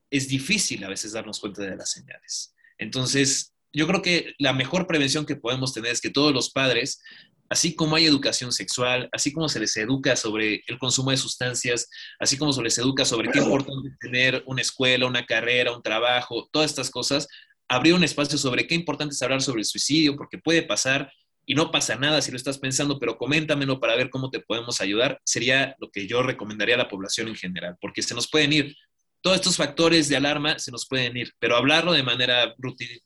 es 0.10 0.28
difícil 0.28 0.84
a 0.84 0.90
veces 0.90 1.14
darnos 1.14 1.40
cuenta 1.40 1.62
de 1.62 1.76
las 1.76 1.92
señales. 1.92 2.54
Entonces, 2.78 3.54
yo 3.74 3.88
creo 3.88 4.02
que 4.02 4.34
la 4.40 4.54
mejor 4.54 4.88
prevención 4.88 5.26
que 5.26 5.36
podemos 5.36 5.74
tener 5.74 5.92
es 5.92 6.02
que 6.02 6.10
todos 6.10 6.34
los 6.34 6.50
padres, 6.50 7.02
así 7.50 7.76
como 7.76 7.96
hay 7.96 8.06
educación 8.06 8.52
sexual, 8.52 9.10
así 9.12 9.32
como 9.32 9.50
se 9.50 9.60
les 9.60 9.76
educa 9.78 10.16
sobre 10.16 10.64
el 10.68 10.78
consumo 10.78 11.12
de 11.12 11.18
sustancias, 11.18 11.90
así 12.20 12.38
como 12.38 12.54
se 12.54 12.62
les 12.62 12.78
educa 12.78 13.06
sobre 13.06 13.30
qué 13.30 13.40
importante 13.40 13.90
tener 14.00 14.44
una 14.46 14.62
escuela, 14.62 15.08
una 15.08 15.26
carrera, 15.26 15.76
un 15.76 15.82
trabajo, 15.82 16.50
todas 16.52 16.72
estas 16.72 16.90
cosas, 16.90 17.28
abrir 17.68 17.94
un 17.94 18.04
espacio 18.04 18.38
sobre 18.38 18.66
qué 18.68 18.76
importante 18.76 19.14
es 19.14 19.22
hablar 19.22 19.42
sobre 19.42 19.62
el 19.62 19.66
suicidio, 19.66 20.16
porque 20.16 20.38
puede 20.38 20.64
pasar 20.64 21.12
y 21.46 21.56
no 21.56 21.72
pasa 21.72 21.96
nada 21.96 22.22
si 22.22 22.30
lo 22.30 22.38
estás 22.38 22.60
pensando, 22.60 23.00
pero 23.00 23.18
coméntamelo 23.18 23.80
para 23.80 23.96
ver 23.96 24.12
cómo 24.12 24.30
te 24.30 24.40
podemos 24.40 24.82
ayudar, 24.82 25.20
sería 25.24 25.76
lo 25.80 25.90
que 25.90 26.08
yo 26.08 26.22
recomendaría 26.22 26.76
a 26.76 26.78
la 26.78 26.88
población 26.88 27.28
en 27.28 27.36
general, 27.36 27.76
porque 27.82 28.04
se 28.04 28.14
nos 28.14 28.30
pueden 28.30 28.54
ir 28.54 28.76
todos 29.22 29.38
estos 29.38 29.58
factores 29.58 30.08
de 30.08 30.16
alarma 30.16 30.60
se 30.60 30.72
nos 30.72 30.88
pueden 30.88 31.18
ir, 31.18 31.34
pero 31.40 31.58
hablarlo 31.58 31.94
de 31.94 32.04
manera 32.04 32.56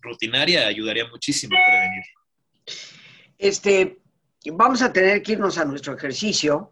rutinaria 0.02 0.68
ayudaría 0.68 1.08
muchísimo 1.08 1.56
a 1.58 1.66
prevenir. 1.66 2.04
Este, 3.38 4.00
vamos 4.52 4.82
a 4.82 4.94
tener 4.94 5.22
que 5.22 5.34
irnos 5.34 5.58
a 5.58 5.66
nuestro 5.66 5.96
ejercicio 5.96 6.72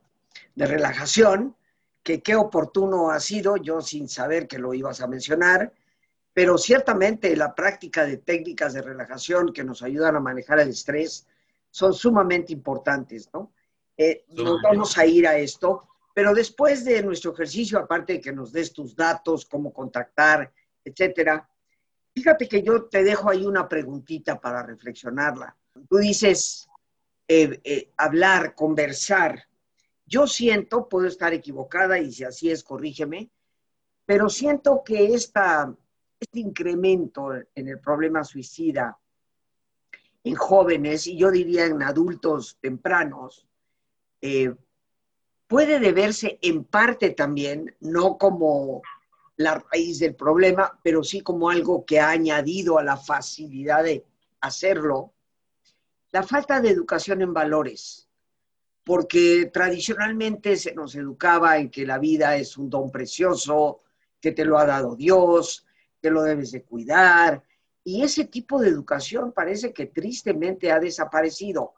de 0.55 0.67
relajación, 0.67 1.55
que 2.03 2.21
qué 2.21 2.35
oportuno 2.35 3.09
ha 3.11 3.19
sido, 3.19 3.57
yo 3.57 3.81
sin 3.81 4.07
saber 4.07 4.47
que 4.47 4.59
lo 4.59 4.73
ibas 4.73 5.01
a 5.01 5.07
mencionar, 5.07 5.73
pero 6.33 6.57
ciertamente 6.57 7.35
la 7.35 7.53
práctica 7.53 8.05
de 8.05 8.17
técnicas 8.17 8.73
de 8.73 8.81
relajación 8.81 9.51
que 9.51 9.63
nos 9.63 9.81
ayudan 9.81 10.15
a 10.15 10.19
manejar 10.19 10.59
el 10.59 10.69
estrés 10.69 11.27
son 11.69 11.93
sumamente 11.93 12.53
importantes, 12.53 13.29
¿no? 13.33 13.51
Eh, 13.97 14.25
nos 14.29 14.61
vamos 14.61 14.97
a 14.97 15.05
ir 15.05 15.27
a 15.27 15.37
esto. 15.37 15.87
Pero 16.13 16.33
después 16.33 16.83
de 16.83 17.01
nuestro 17.03 17.33
ejercicio, 17.33 17.79
aparte 17.79 18.13
de 18.13 18.21
que 18.21 18.31
nos 18.31 18.51
des 18.51 18.73
tus 18.73 18.95
datos, 18.95 19.45
cómo 19.45 19.71
contactar, 19.71 20.51
etcétera, 20.83 21.47
fíjate 22.13 22.47
que 22.47 22.61
yo 22.61 22.85
te 22.85 23.03
dejo 23.03 23.29
ahí 23.29 23.45
una 23.45 23.67
preguntita 23.67 24.39
para 24.39 24.63
reflexionarla. 24.63 25.55
Tú 25.89 25.97
dices 25.97 26.69
eh, 27.27 27.59
eh, 27.63 27.91
hablar, 27.97 28.55
conversar. 28.55 29.47
Yo 30.05 30.27
siento, 30.27 30.89
puedo 30.89 31.07
estar 31.07 31.33
equivocada 31.33 31.97
y 31.99 32.11
si 32.11 32.23
así 32.23 32.51
es, 32.51 32.63
corrígeme, 32.63 33.29
pero 34.05 34.27
siento 34.27 34.83
que 34.83 35.13
esta 35.13 35.73
este 36.21 36.39
incremento 36.39 37.33
en 37.33 37.67
el 37.67 37.79
problema 37.79 38.23
suicida 38.23 38.97
en 40.23 40.35
jóvenes 40.35 41.07
y 41.07 41.17
yo 41.17 41.31
diría 41.31 41.65
en 41.65 41.81
adultos 41.81 42.59
tempranos, 42.61 43.47
eh, 44.21 44.53
puede 45.51 45.81
deberse 45.81 46.39
en 46.41 46.63
parte 46.63 47.09
también, 47.09 47.75
no 47.81 48.17
como 48.17 48.81
la 49.35 49.61
raíz 49.69 49.99
del 49.99 50.15
problema, 50.15 50.79
pero 50.81 51.03
sí 51.03 51.19
como 51.19 51.49
algo 51.49 51.85
que 51.85 51.99
ha 51.99 52.09
añadido 52.09 52.79
a 52.79 52.83
la 52.85 52.95
facilidad 52.95 53.83
de 53.83 54.05
hacerlo, 54.39 55.11
la 56.13 56.23
falta 56.23 56.61
de 56.61 56.69
educación 56.69 57.21
en 57.21 57.33
valores, 57.33 58.07
porque 58.85 59.51
tradicionalmente 59.53 60.55
se 60.55 60.73
nos 60.73 60.95
educaba 60.95 61.57
en 61.57 61.69
que 61.69 61.85
la 61.85 61.99
vida 61.99 62.37
es 62.37 62.55
un 62.57 62.69
don 62.69 62.89
precioso, 62.89 63.81
que 64.21 64.31
te 64.31 64.45
lo 64.45 64.57
ha 64.57 64.65
dado 64.65 64.95
Dios, 64.95 65.65
que 66.01 66.11
lo 66.11 66.23
debes 66.23 66.53
de 66.53 66.63
cuidar, 66.63 67.43
y 67.83 68.03
ese 68.03 68.23
tipo 68.23 68.57
de 68.61 68.69
educación 68.69 69.33
parece 69.33 69.73
que 69.73 69.87
tristemente 69.87 70.71
ha 70.71 70.79
desaparecido. 70.79 71.73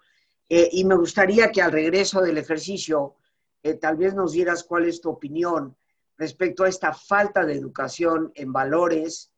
Eh, 0.47 0.69
y 0.73 0.85
me 0.85 0.93
gustaría 0.95 1.51
que 1.51 1.63
al 1.63 1.71
regreso 1.71 2.21
del 2.21 2.37
ejercicio 2.37 3.15
eh, 3.63 3.75
tal 3.75 3.97
vez 3.97 4.13
nos 4.13 4.33
dieras 4.33 4.63
cuál 4.63 4.85
es 4.85 5.01
tu 5.01 5.09
opinión 5.09 5.75
respecto 6.17 6.63
a 6.63 6.69
esta 6.69 6.93
falta 6.93 7.45
de 7.45 7.55
educación 7.55 8.31
en 8.35 8.51
valores 8.51 9.31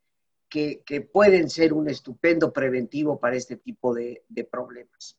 que, 0.50 1.10
pueden 1.12 1.50
ser 1.50 1.74
un 1.74 1.90
estupendo 1.90 2.52
preventivo 2.54 3.20
para 3.20 3.36
este 3.36 3.58
tipo 3.58 3.94
de, 3.94 4.24
problemas. 4.50 5.18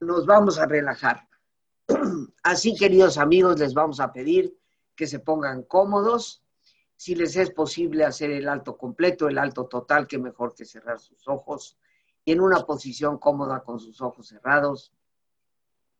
Nos 0.00 0.26
vamos 0.26 0.58
a 0.58 0.66
relajar. 0.66 1.26
Así, 2.42 2.76
queridos 2.76 3.18
amigos, 3.18 3.58
les 3.58 3.72
vamos 3.72 3.98
a 4.00 4.12
pedir 4.12 4.54
que 4.94 5.06
se 5.06 5.20
pongan 5.20 5.62
cómodos 5.62 6.42
si 6.96 7.14
les 7.14 7.34
es 7.36 7.50
posible 7.50 8.04
hacer 8.04 8.30
el 8.30 8.48
alto 8.48 8.76
completo, 8.76 9.26
el 9.26 9.38
alto 9.38 9.66
total, 9.66 10.06
que 10.06 10.18
mejor 10.18 10.54
que 10.54 10.64
cerrar 10.64 11.00
sus 11.00 11.26
ojos. 11.26 11.76
Y 12.24 12.32
en 12.32 12.40
una 12.40 12.60
posición 12.60 13.18
cómoda 13.18 13.64
con 13.64 13.80
sus 13.80 14.00
ojos 14.00 14.28
cerrados, 14.28 14.92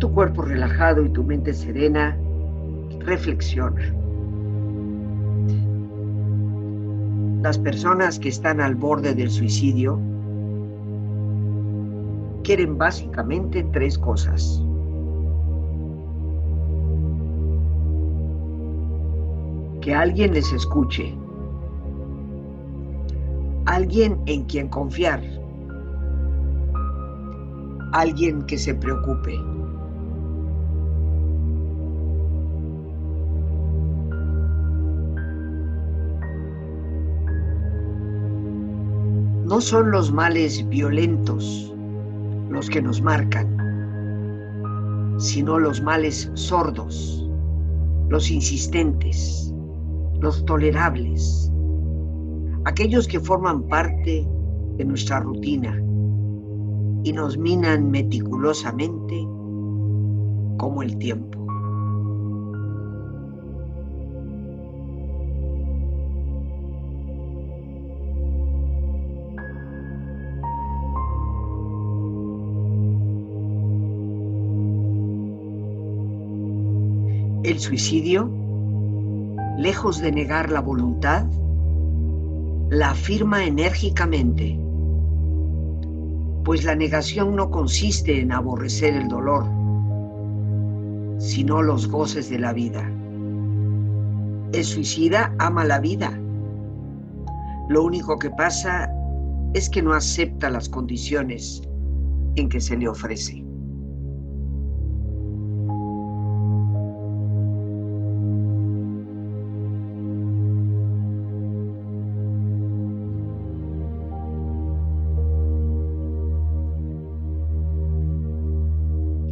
Tu 0.00 0.10
cuerpo 0.12 0.42
relajado 0.42 1.04
y 1.04 1.10
tu 1.10 1.22
mente 1.22 1.52
serena, 1.52 2.16
reflexiona. 3.00 3.94
Las 7.42 7.58
personas 7.58 8.18
que 8.18 8.30
están 8.30 8.60
al 8.60 8.74
borde 8.74 9.14
del 9.14 9.30
suicidio 9.30 10.00
quieren 12.42 12.76
básicamente 12.76 13.62
tres 13.72 13.96
cosas. 13.98 14.62
Que 19.80 19.94
alguien 19.94 20.34
les 20.34 20.52
escuche, 20.52 21.14
alguien 23.66 24.18
en 24.26 24.44
quien 24.44 24.68
confiar, 24.68 25.22
alguien 27.92 28.42
que 28.42 28.58
se 28.58 28.74
preocupe. 28.74 29.59
Son 39.60 39.90
los 39.90 40.10
males 40.10 40.66
violentos 40.70 41.72
los 42.48 42.70
que 42.70 42.80
nos 42.80 43.02
marcan, 43.02 43.46
sino 45.18 45.58
los 45.58 45.82
males 45.82 46.30
sordos, 46.32 47.30
los 48.08 48.30
insistentes, 48.30 49.54
los 50.18 50.42
tolerables, 50.46 51.52
aquellos 52.64 53.06
que 53.06 53.20
forman 53.20 53.62
parte 53.64 54.26
de 54.78 54.84
nuestra 54.84 55.20
rutina 55.20 55.76
y 57.04 57.12
nos 57.12 57.36
minan 57.36 57.90
meticulosamente 57.90 59.14
como 60.56 60.82
el 60.82 60.96
tiempo. 60.96 61.39
Suicidio, 77.60 78.26
lejos 79.58 80.00
de 80.00 80.10
negar 80.10 80.50
la 80.50 80.62
voluntad, 80.62 81.26
la 82.70 82.92
afirma 82.92 83.44
enérgicamente, 83.44 84.58
pues 86.42 86.64
la 86.64 86.74
negación 86.74 87.36
no 87.36 87.50
consiste 87.50 88.18
en 88.18 88.32
aborrecer 88.32 88.94
el 88.94 89.08
dolor, 89.08 89.44
sino 91.18 91.60
los 91.60 91.86
goces 91.86 92.30
de 92.30 92.38
la 92.38 92.54
vida. 92.54 92.82
El 94.54 94.64
suicida 94.64 95.34
ama 95.38 95.62
la 95.66 95.80
vida. 95.80 96.18
Lo 97.68 97.84
único 97.84 98.18
que 98.18 98.30
pasa 98.30 98.90
es 99.52 99.68
que 99.68 99.82
no 99.82 99.92
acepta 99.92 100.48
las 100.48 100.66
condiciones 100.66 101.60
en 102.36 102.48
que 102.48 102.58
se 102.58 102.78
le 102.78 102.88
ofrece. 102.88 103.39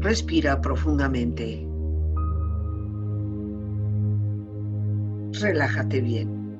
Respira 0.09 0.59
profundamente. 0.63 1.69
Relájate 5.39 6.01
bien. 6.01 6.59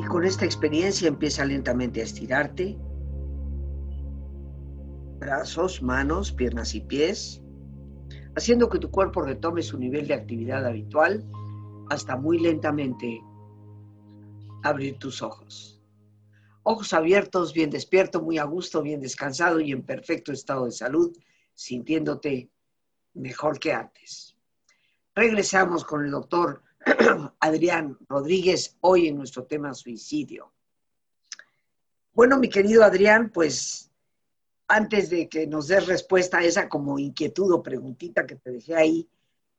Y 0.00 0.04
con 0.06 0.24
esta 0.24 0.44
experiencia 0.44 1.06
empieza 1.06 1.44
lentamente 1.44 2.00
a 2.00 2.02
estirarte. 2.02 2.76
Brazos, 5.20 5.80
manos, 5.80 6.32
piernas 6.32 6.74
y 6.74 6.80
pies, 6.80 7.40
haciendo 8.34 8.68
que 8.68 8.80
tu 8.80 8.90
cuerpo 8.90 9.22
retome 9.22 9.62
su 9.62 9.78
nivel 9.78 10.08
de 10.08 10.14
actividad 10.14 10.66
habitual 10.66 11.24
hasta 11.88 12.16
muy 12.16 12.40
lentamente 12.40 13.22
abrir 14.64 14.98
tus 14.98 15.22
ojos 15.22 15.77
ojos 16.68 16.92
abiertos, 16.92 17.52
bien 17.52 17.70
despierto, 17.70 18.20
muy 18.20 18.38
a 18.38 18.44
gusto, 18.44 18.82
bien 18.82 19.00
descansado 19.00 19.60
y 19.60 19.72
en 19.72 19.82
perfecto 19.82 20.32
estado 20.32 20.66
de 20.66 20.72
salud, 20.72 21.16
sintiéndote 21.54 22.50
mejor 23.14 23.58
que 23.58 23.72
antes. 23.72 24.36
Regresamos 25.14 25.84
con 25.84 26.04
el 26.04 26.10
doctor 26.10 26.62
Adrián 27.40 27.96
Rodríguez 28.08 28.76
hoy 28.80 29.08
en 29.08 29.16
nuestro 29.16 29.44
tema 29.44 29.74
suicidio. 29.74 30.52
Bueno, 32.12 32.38
mi 32.38 32.48
querido 32.48 32.84
Adrián, 32.84 33.30
pues 33.30 33.90
antes 34.66 35.08
de 35.10 35.28
que 35.28 35.46
nos 35.46 35.68
des 35.68 35.86
respuesta 35.86 36.38
a 36.38 36.44
esa 36.44 36.68
como 36.68 36.98
inquietud 36.98 37.52
o 37.52 37.62
preguntita 37.62 38.26
que 38.26 38.36
te 38.36 38.50
dejé 38.50 38.74
ahí, 38.74 39.08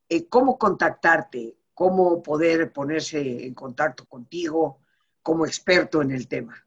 eh, 0.08 0.28
¿cómo 0.28 0.58
contactarte? 0.58 1.60
cómo 1.80 2.22
poder 2.22 2.74
ponerse 2.74 3.46
en 3.46 3.54
contacto 3.54 4.04
contigo 4.04 4.82
como 5.24 5.46
experto 5.46 6.02
en 6.02 6.12
el 6.12 6.28
tema. 6.28 6.62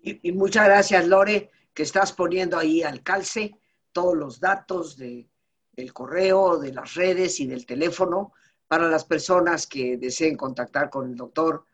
Y, 0.00 0.30
y 0.30 0.32
muchas 0.32 0.64
gracias, 0.64 1.06
Lore, 1.06 1.48
que 1.72 1.84
estás 1.84 2.10
poniendo 2.10 2.58
ahí 2.58 2.82
al 2.82 3.04
calce 3.04 3.54
todos 3.92 4.16
los 4.16 4.40
datos 4.40 4.96
de 4.96 5.28
del 5.76 5.92
correo, 5.92 6.58
de 6.58 6.72
las 6.72 6.94
redes 6.94 7.38
y 7.38 7.46
del 7.46 7.66
teléfono 7.66 8.32
para 8.66 8.88
las 8.88 9.04
personas 9.04 9.66
que 9.66 9.98
deseen 9.98 10.36
contactar 10.36 10.88
con 10.88 11.10
el 11.10 11.16
doctor. 11.16 11.66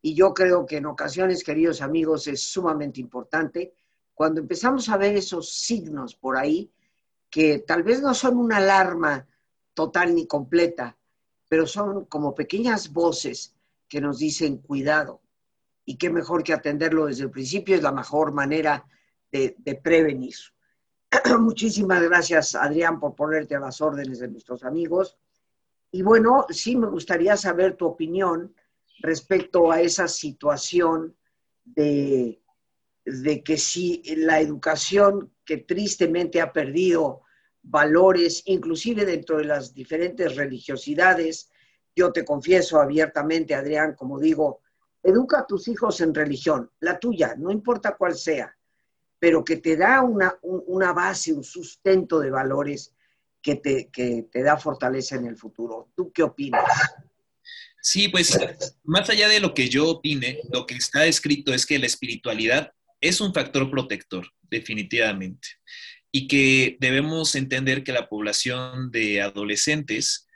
Y 0.00 0.14
yo 0.14 0.32
creo 0.32 0.64
que 0.64 0.78
en 0.78 0.86
ocasiones, 0.86 1.44
queridos 1.44 1.82
amigos, 1.82 2.26
es 2.26 2.42
sumamente 2.42 3.00
importante 3.00 3.74
cuando 4.14 4.40
empezamos 4.40 4.88
a 4.88 4.96
ver 4.96 5.14
esos 5.14 5.52
signos 5.52 6.14
por 6.14 6.36
ahí, 6.36 6.70
que 7.28 7.60
tal 7.60 7.82
vez 7.82 8.02
no 8.02 8.14
son 8.14 8.38
una 8.38 8.56
alarma 8.56 9.26
total 9.74 10.14
ni 10.14 10.26
completa, 10.26 10.96
pero 11.48 11.66
son 11.66 12.06
como 12.06 12.34
pequeñas 12.34 12.92
voces 12.92 13.54
que 13.88 14.00
nos 14.00 14.18
dicen 14.18 14.58
cuidado. 14.58 15.20
Y 15.84 15.96
qué 15.96 16.10
mejor 16.10 16.42
que 16.42 16.52
atenderlo 16.52 17.06
desde 17.06 17.24
el 17.24 17.30
principio, 17.30 17.76
es 17.76 17.82
la 17.82 17.92
mejor 17.92 18.32
manera 18.32 18.86
de, 19.30 19.54
de 19.58 19.74
prevenir. 19.74 20.34
Muchísimas 21.40 22.02
gracias, 22.02 22.54
Adrián, 22.54 23.00
por 23.00 23.14
ponerte 23.14 23.56
a 23.56 23.60
las 23.60 23.80
órdenes 23.80 24.20
de 24.20 24.28
nuestros 24.28 24.64
amigos. 24.64 25.18
Y 25.90 26.02
bueno, 26.02 26.46
sí 26.50 26.76
me 26.76 26.86
gustaría 26.86 27.36
saber 27.36 27.76
tu 27.76 27.86
opinión 27.86 28.54
respecto 29.00 29.72
a 29.72 29.80
esa 29.80 30.06
situación 30.06 31.16
de, 31.64 32.40
de 33.04 33.42
que 33.42 33.56
si 33.56 34.02
la 34.16 34.40
educación 34.40 35.32
que 35.44 35.58
tristemente 35.58 36.40
ha 36.40 36.52
perdido 36.52 37.22
valores, 37.62 38.42
inclusive 38.46 39.04
dentro 39.04 39.38
de 39.38 39.44
las 39.44 39.74
diferentes 39.74 40.36
religiosidades, 40.36 41.50
yo 41.96 42.12
te 42.12 42.24
confieso 42.24 42.80
abiertamente, 42.80 43.54
Adrián, 43.54 43.94
como 43.96 44.20
digo, 44.20 44.60
educa 45.02 45.40
a 45.40 45.46
tus 45.46 45.66
hijos 45.66 46.00
en 46.00 46.14
religión, 46.14 46.70
la 46.80 46.98
tuya, 47.00 47.34
no 47.36 47.50
importa 47.50 47.96
cuál 47.96 48.14
sea 48.14 48.56
pero 49.20 49.44
que 49.44 49.58
te 49.58 49.76
da 49.76 50.00
una, 50.00 50.36
una 50.42 50.92
base, 50.92 51.32
un 51.32 51.44
sustento 51.44 52.18
de 52.18 52.30
valores 52.30 52.94
que 53.42 53.54
te, 53.54 53.88
que 53.90 54.26
te 54.32 54.42
da 54.42 54.56
fortaleza 54.56 55.14
en 55.16 55.26
el 55.26 55.36
futuro. 55.36 55.92
¿Tú 55.94 56.10
qué 56.10 56.22
opinas? 56.22 56.64
Sí, 57.82 58.08
pues 58.08 58.38
más 58.82 59.08
allá 59.08 59.28
de 59.28 59.40
lo 59.40 59.54
que 59.54 59.68
yo 59.68 59.88
opine, 59.88 60.40
lo 60.52 60.66
que 60.66 60.74
está 60.74 61.06
escrito 61.06 61.54
es 61.54 61.64
que 61.64 61.78
la 61.78 61.86
espiritualidad 61.86 62.72
es 63.00 63.20
un 63.20 63.32
factor 63.32 63.70
protector, 63.70 64.26
definitivamente, 64.42 65.48
y 66.10 66.26
que 66.26 66.76
debemos 66.80 67.34
entender 67.34 67.84
que 67.84 67.92
la 67.92 68.08
población 68.08 68.90
de 68.90 69.22
adolescentes 69.22 70.26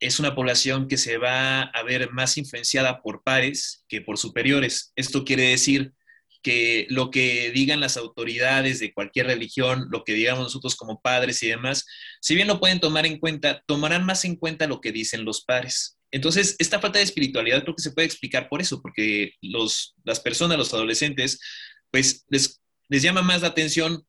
es 0.00 0.18
una 0.20 0.34
población 0.34 0.88
que 0.88 0.96
se 0.98 1.18
va 1.18 1.62
a 1.62 1.82
ver 1.82 2.10
más 2.12 2.36
influenciada 2.36 3.02
por 3.02 3.22
pares 3.22 3.84
que 3.88 4.00
por 4.00 4.18
superiores. 4.18 4.92
Esto 4.94 5.24
quiere 5.24 5.48
decir 5.48 5.94
que 6.42 6.86
lo 6.90 7.10
que 7.10 7.50
digan 7.50 7.80
las 7.80 7.96
autoridades 7.96 8.80
de 8.80 8.92
cualquier 8.92 9.26
religión, 9.26 9.86
lo 9.90 10.04
que 10.04 10.14
digamos 10.14 10.44
nosotros 10.44 10.76
como 10.76 11.00
padres 11.00 11.42
y 11.42 11.48
demás, 11.48 11.84
si 12.20 12.34
bien 12.34 12.48
lo 12.48 12.60
pueden 12.60 12.80
tomar 12.80 13.06
en 13.06 13.18
cuenta, 13.18 13.62
tomarán 13.66 14.04
más 14.04 14.24
en 14.24 14.36
cuenta 14.36 14.66
lo 14.66 14.80
que 14.80 14.92
dicen 14.92 15.24
los 15.24 15.42
padres. 15.42 15.98
Entonces, 16.10 16.56
esta 16.58 16.80
falta 16.80 16.98
de 16.98 17.04
espiritualidad 17.04 17.62
creo 17.62 17.74
que 17.74 17.82
se 17.82 17.92
puede 17.92 18.06
explicar 18.06 18.48
por 18.48 18.60
eso, 18.60 18.80
porque 18.80 19.32
los, 19.42 19.94
las 20.04 20.20
personas, 20.20 20.56
los 20.56 20.72
adolescentes, 20.72 21.40
pues 21.90 22.24
les, 22.28 22.62
les 22.88 23.02
llama 23.02 23.22
más 23.22 23.42
la 23.42 23.48
atención 23.48 24.06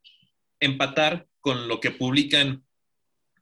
empatar 0.60 1.28
con 1.42 1.68
lo 1.68 1.80
que 1.80 1.92
publican 1.92 2.64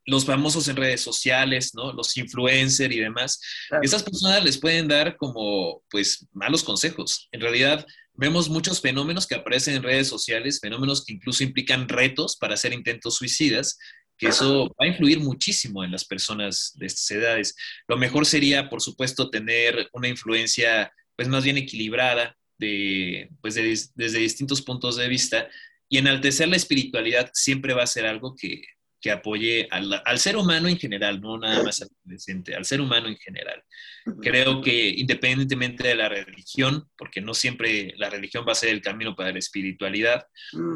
los 0.06 0.26
famosos 0.26 0.67
en 0.67 0.76
redes 0.76 1.02
sociales, 1.02 1.74
¿no? 1.74 1.91
Los 1.91 2.15
influencers 2.17 2.93
y 2.93 3.00
demás. 3.00 3.41
Esas 3.82 4.04
personas 4.04 4.43
les 4.43 4.58
pueden 4.58 4.88
dar 4.88 5.17
como, 5.17 5.84
pues, 5.89 6.28
malos 6.32 6.63
consejos. 6.63 7.28
En 7.32 7.41
realidad, 7.41 7.86
vemos 8.17 8.49
muchos 8.49 8.82
fenómenos 8.82 9.28
que 9.28 9.36
aparecen 9.36 9.75
en 9.75 9.84
redes 9.84 10.08
sociales, 10.08 10.60
fenómenos 10.62 11.06
que 11.06 11.13
incluso 11.13 11.43
implican 11.43 11.88
retos 11.88 12.38
para 12.38 12.54
hacer 12.54 12.73
intentos 12.73 13.15
suicidas, 13.15 13.78
que 14.17 14.28
eso 14.28 14.67
va 14.80 14.86
a 14.86 14.88
influir 14.88 15.19
muchísimo 15.19 15.84
en 15.84 15.91
las 15.91 16.06
personas 16.06 16.71
de 16.75 16.86
estas 16.86 17.12
edades. 17.12 17.56
Lo 17.88 17.97
mejor 17.97 18.25
sería, 18.25 18.69
por 18.69 18.82
supuesto, 18.82 19.30
tener 19.30 19.89
una 19.93 20.08
influencia, 20.08 20.91
pues, 21.15 21.28
más 21.28 21.43
bien 21.43 21.58
equilibrada, 21.58 22.38
de, 22.58 23.30
pues, 23.41 23.56
desde 23.56 24.19
distintos 24.19 24.62
puntos 24.62 24.95
de 24.95 25.10
vista, 25.10 25.49
y 25.89 25.97
enaltecer 25.97 26.47
la 26.47 26.56
espiritualidad 26.56 27.30
siempre 27.34 27.73
va 27.73 27.84
a 27.84 27.88
ser 27.88 28.06
algo 28.06 28.36
que, 28.36 28.62
que 29.06 29.12
apoye 29.12 29.68
al, 29.70 30.02
al, 30.04 30.18
ser 30.18 30.36
humano 30.36 30.68
en 30.68 30.80
general, 30.80 31.22
no 31.22 31.38
nada 31.38 31.62
más 31.62 31.80
al 31.80 31.89
adolescente, 32.02 32.56
al 32.56 32.65
ser 32.65 32.82
humano 32.82 33.08
en 33.08 33.18
general. 33.18 33.62
Creo 34.20 34.62
que 34.62 34.89
independientemente 34.98 35.88
de 35.88 35.94
la 35.94 36.10
religión, 36.10 36.89
porque 36.98 37.22
no 37.22 37.36
siempre 37.36 37.94
la 37.98 38.10
religión 38.10 38.46
va 38.48 38.54
a 38.54 38.56
ser 38.56 38.70
el 38.70 38.82
camino 38.82 39.15
para 39.15 39.32
la 39.32 39.38
espiritualidad, 39.38 40.26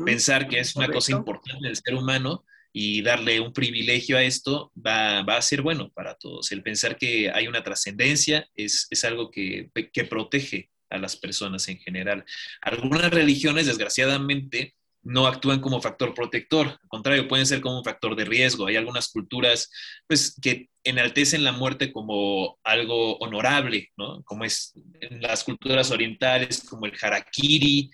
pensar 0.06 0.48
que 0.48 0.60
es 0.60 0.76
una 0.76 0.89
cosa 0.89 1.12
importante 1.12 1.65
del 1.65 1.76
ser 1.76 1.96
humano 1.96 2.46
y 2.72 3.02
darle 3.02 3.39
un 3.39 3.52
privilegio 3.52 4.15
a 4.15 4.22
esto 4.22 4.72
va, 4.78 5.24
va, 5.24 5.38
a 5.38 5.42
ser 5.42 5.63
bueno 5.63 5.89
para 5.89 6.13
todos. 6.13 6.52
El 6.52 6.62
pensar 6.62 6.98
que 6.98 7.32
hay 7.34 7.48
una 7.48 7.63
trascendencia 7.63 8.48
es, 8.54 8.86
es 8.92 9.06
algo 9.06 9.32
que, 9.32 9.72
que 9.92 10.04
protege 10.04 10.70
a 10.92 11.00
las 11.00 11.15
personas 11.15 11.68
en 11.68 11.80
general. 11.80 12.24
Algunas 12.62 13.10
religiones, 13.10 13.65
desgraciadamente, 13.65 14.76
no 15.02 15.28
actúan 15.28 15.62
como 15.62 15.82
factor 15.82 16.14
protector, 16.14 16.68
al 16.68 16.90
contrario, 16.90 17.28
pueden 17.28 17.46
ser 17.46 17.62
como 17.62 17.78
un 17.78 17.84
factor 17.84 18.16
de 18.16 18.26
riesgo. 18.26 18.68
Hay 18.68 18.76
algunas 18.76 19.10
culturas 19.10 19.72
pues, 20.08 20.38
que 20.42 20.70
enaltecen 20.84 21.44
la 21.44 21.52
muerte 21.52 21.92
como 21.92 22.60
algo 22.64 23.18
honorable, 23.18 23.90
¿no? 23.98 24.22
Como 24.24 24.44
es 24.46 24.74
en 25.02 25.22
las 25.22 25.44
culturas 25.44 25.92
orientales, 25.92 26.66
como 26.68 26.86
el 26.86 26.94
harakiri, 27.02 27.90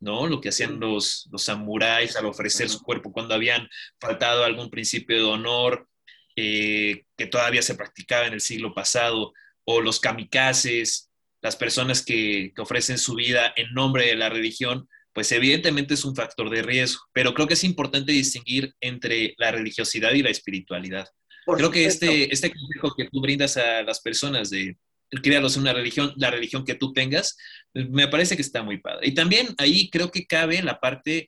¿no? 0.00 0.26
Lo 0.26 0.40
que 0.40 0.50
hacían 0.50 0.80
los, 0.80 1.28
los 1.30 1.42
samuráis 1.44 2.16
al 2.16 2.26
ofrecer 2.26 2.68
su 2.68 2.80
cuerpo 2.80 3.12
cuando 3.12 3.34
habían 3.34 3.68
faltado 4.00 4.44
algún 4.44 4.70
principio 4.70 5.16
de 5.16 5.24
honor 5.24 5.88
eh, 6.36 7.04
que 7.16 7.26
todavía 7.26 7.62
se 7.62 7.74
practicaba 7.74 8.26
en 8.26 8.34
el 8.34 8.40
siglo 8.40 8.74
pasado, 8.74 9.32
o 9.64 9.80
los 9.80 10.00
kamikazes, 10.00 11.10
las 11.42 11.56
personas 11.56 12.04
que, 12.04 12.52
que 12.54 12.62
ofrecen 12.62 12.96
su 12.96 13.14
vida 13.14 13.52
en 13.56 13.74
nombre 13.74 14.06
de 14.06 14.16
la 14.16 14.28
religión, 14.28 14.88
pues 15.18 15.32
evidentemente 15.32 15.94
es 15.94 16.04
un 16.04 16.14
factor 16.14 16.48
de 16.48 16.62
riesgo, 16.62 17.02
pero 17.12 17.34
creo 17.34 17.48
que 17.48 17.54
es 17.54 17.64
importante 17.64 18.12
distinguir 18.12 18.72
entre 18.80 19.34
la 19.36 19.50
religiosidad 19.50 20.12
y 20.12 20.22
la 20.22 20.30
espiritualidad. 20.30 21.08
creo 21.44 21.72
que 21.72 21.86
este, 21.86 22.32
este 22.32 22.52
consejo 22.52 22.94
que 22.96 23.08
tú 23.10 23.20
brindas 23.20 23.56
a 23.56 23.82
las 23.82 23.98
personas 24.00 24.48
de 24.48 24.78
crearlos 25.20 25.56
en 25.56 25.62
una 25.62 25.72
religión, 25.72 26.12
la 26.18 26.30
religión 26.30 26.64
que 26.64 26.76
tú 26.76 26.92
tengas, 26.92 27.36
me 27.74 28.06
parece 28.06 28.36
que 28.36 28.42
está 28.42 28.62
muy 28.62 28.78
padre. 28.78 29.08
Y 29.08 29.14
también 29.14 29.48
ahí 29.58 29.90
creo 29.90 30.12
que 30.12 30.24
cabe 30.24 30.62
la 30.62 30.78
parte 30.78 31.26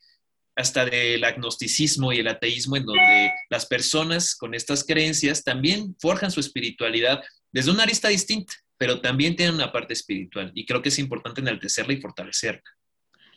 hasta 0.55 0.85
del 0.85 1.25
agnosticismo 1.25 2.13
y 2.13 2.19
el 2.19 2.29
ateísmo, 2.29 2.77
en 2.77 2.85
donde 2.85 3.33
las 3.49 3.65
personas 3.65 4.35
con 4.35 4.53
estas 4.53 4.85
creencias 4.85 5.43
también 5.43 5.97
forjan 5.99 6.31
su 6.31 6.39
espiritualidad 6.39 7.21
desde 7.51 7.71
una 7.71 7.83
arista 7.83 8.07
distinta, 8.07 8.53
pero 8.77 9.01
también 9.01 9.35
tienen 9.35 9.55
una 9.55 9.73
parte 9.73 9.91
espiritual. 9.91 10.53
Y 10.55 10.65
creo 10.65 10.81
que 10.81 10.87
es 10.87 10.99
importante 10.99 11.41
enaltecerla 11.41 11.91
y 11.91 11.99
fortalecerla. 11.99 12.63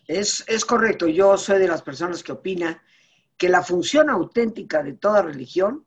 Es, 0.06 0.44
es 0.46 0.64
correcto, 0.64 1.06
yo 1.06 1.36
soy 1.36 1.58
de 1.58 1.68
las 1.68 1.82
personas 1.82 2.22
que 2.22 2.32
opina 2.32 2.82
que 3.36 3.48
la 3.48 3.62
función 3.62 4.10
auténtica 4.10 4.82
de 4.82 4.94
toda 4.94 5.22
religión 5.22 5.84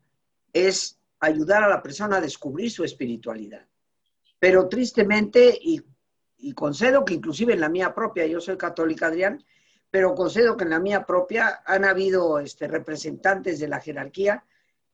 es 0.53 0.99
ayudar 1.20 1.63
a 1.63 1.70
la 1.70 1.82
persona 1.82 2.18
a 2.18 2.22
descubrir 2.22 2.72
su 2.72 2.84
espiritualidad. 2.84 3.65
Pero 4.39 4.68
tristemente, 4.68 5.57
y, 5.61 5.82
y, 6.38 6.53
concedo 6.53 7.05
que 7.05 7.15
inclusive 7.15 7.53
en 7.53 7.61
la 7.61 7.70
mía 7.70 7.93
propia, 7.93 8.26
yo 8.28 8.39
soy 8.39 8.57
católica, 8.57 9.07
Adrián, 9.07 9.43
pero 9.89 10.13
concedo 10.13 10.57
que 10.57 10.65
en 10.65 10.72
la 10.72 10.80
mía 10.80 11.05
propia 11.05 11.61
han 11.65 11.86
habido 11.86 12.39
este, 12.39 12.68
representantes 12.68 13.59
de 13.59 13.68
la 13.68 13.80
jerarquía 13.80 14.43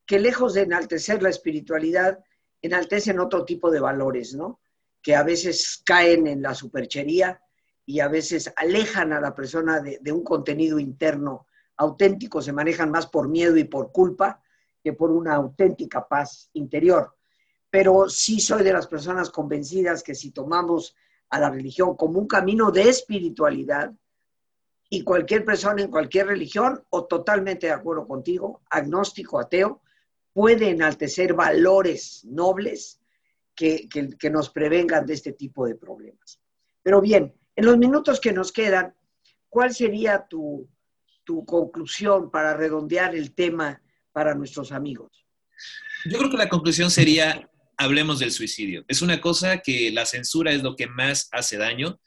que 0.06 0.20
lejos 0.20 0.54
de 0.54 0.62
enaltecer 0.62 1.24
la 1.24 1.30
espiritualidad, 1.30 2.24
enaltecen 2.62 3.20
otro 3.20 3.46
tipo 3.46 3.72
de 3.72 3.80
valores, 3.80 4.34
¿no? 4.34 4.60
que 5.02 5.16
a 5.16 5.24
veces 5.24 5.82
caen 5.86 6.28
en 6.28 6.42
la 6.42 6.56
superchería 6.56 7.42
y 7.86 8.00
a 8.00 8.08
veces 8.08 8.52
alejan 8.56 9.14
a 9.14 9.22
la 9.22 9.36
persona 9.36 9.82
de, 9.82 10.00
de 10.02 10.12
un 10.12 10.24
contenido 10.24 10.80
interno 10.80 11.48
auténtico, 11.78 12.42
se 12.42 12.54
manejan 12.54 12.92
más 12.92 13.08
por 13.08 13.28
miedo 13.28 13.58
y 13.58 13.64
por 13.64 13.92
culpa 13.92 14.42
que 14.82 14.94
por 14.94 15.12
una 15.12 15.36
auténtica 15.36 16.08
paz 16.08 16.50
interior. 16.54 17.16
Pero 17.70 18.10
sí 18.10 18.40
soy 18.40 18.64
de 18.64 18.74
las 18.74 18.88
personas 18.88 19.30
convencidas 19.30 20.04
que 20.04 20.16
si 20.16 20.32
tomamos 20.32 20.96
a 21.30 21.40
la 21.40 21.50
religión 21.50 21.96
como 21.96 22.20
un 22.20 22.28
camino 22.28 22.72
de 22.72 22.90
espiritualidad, 22.90 23.92
y 24.94 25.04
cualquier 25.04 25.44
persona 25.44 25.82
en 25.82 25.90
cualquier 25.90 26.28
religión, 26.28 26.84
o 26.92 27.06
totalmente 27.06 27.66
de 27.66 27.74
acuerdo 27.74 28.08
contigo, 28.08 28.62
agnóstico, 28.70 29.40
ateo, 29.40 29.82
puede 30.32 30.70
enaltecer 30.70 31.34
valores 31.34 32.24
nobles 32.26 33.02
que, 33.56 33.90
que, 33.90 34.30
nos 34.30 34.52
prevengan 34.52 35.08
de 35.08 35.16
este 35.16 35.34
tipo 35.34 35.66
de 35.66 35.74
problemas. 35.74 36.40
Pero 36.84 37.02
bien, 37.02 37.34
en 37.56 37.66
los 37.66 37.78
minutos 37.78 38.20
que 38.20 38.34
nos 38.34 38.52
quedan, 38.52 38.94
¿cuál 39.50 39.74
sería 39.74 40.26
tu, 40.28 40.70
tu 41.24 41.46
conclusión 41.46 42.32
para 42.32 42.56
redondear 42.56 43.16
el 43.16 43.34
tema 43.34 43.82
para 44.12 44.36
nuestros 44.36 44.72
amigos? 44.72 45.26
Yo 46.06 46.18
creo 46.18 46.30
que 46.30 46.38
la 46.38 46.50
conclusión 46.50 46.92
sería, 46.92 47.50
hablemos 47.78 48.20
del 48.20 48.32
suicidio. 48.32 48.84
Es 48.88 49.02
una 49.02 49.22
cosa 49.22 49.60
que 49.60 49.92
la 49.92 50.06
censura 50.06 50.52
es 50.52 50.64
lo 50.64 50.76
que 50.76 50.88
más 50.88 51.30
hace 51.32 51.58
daño. 51.58 52.00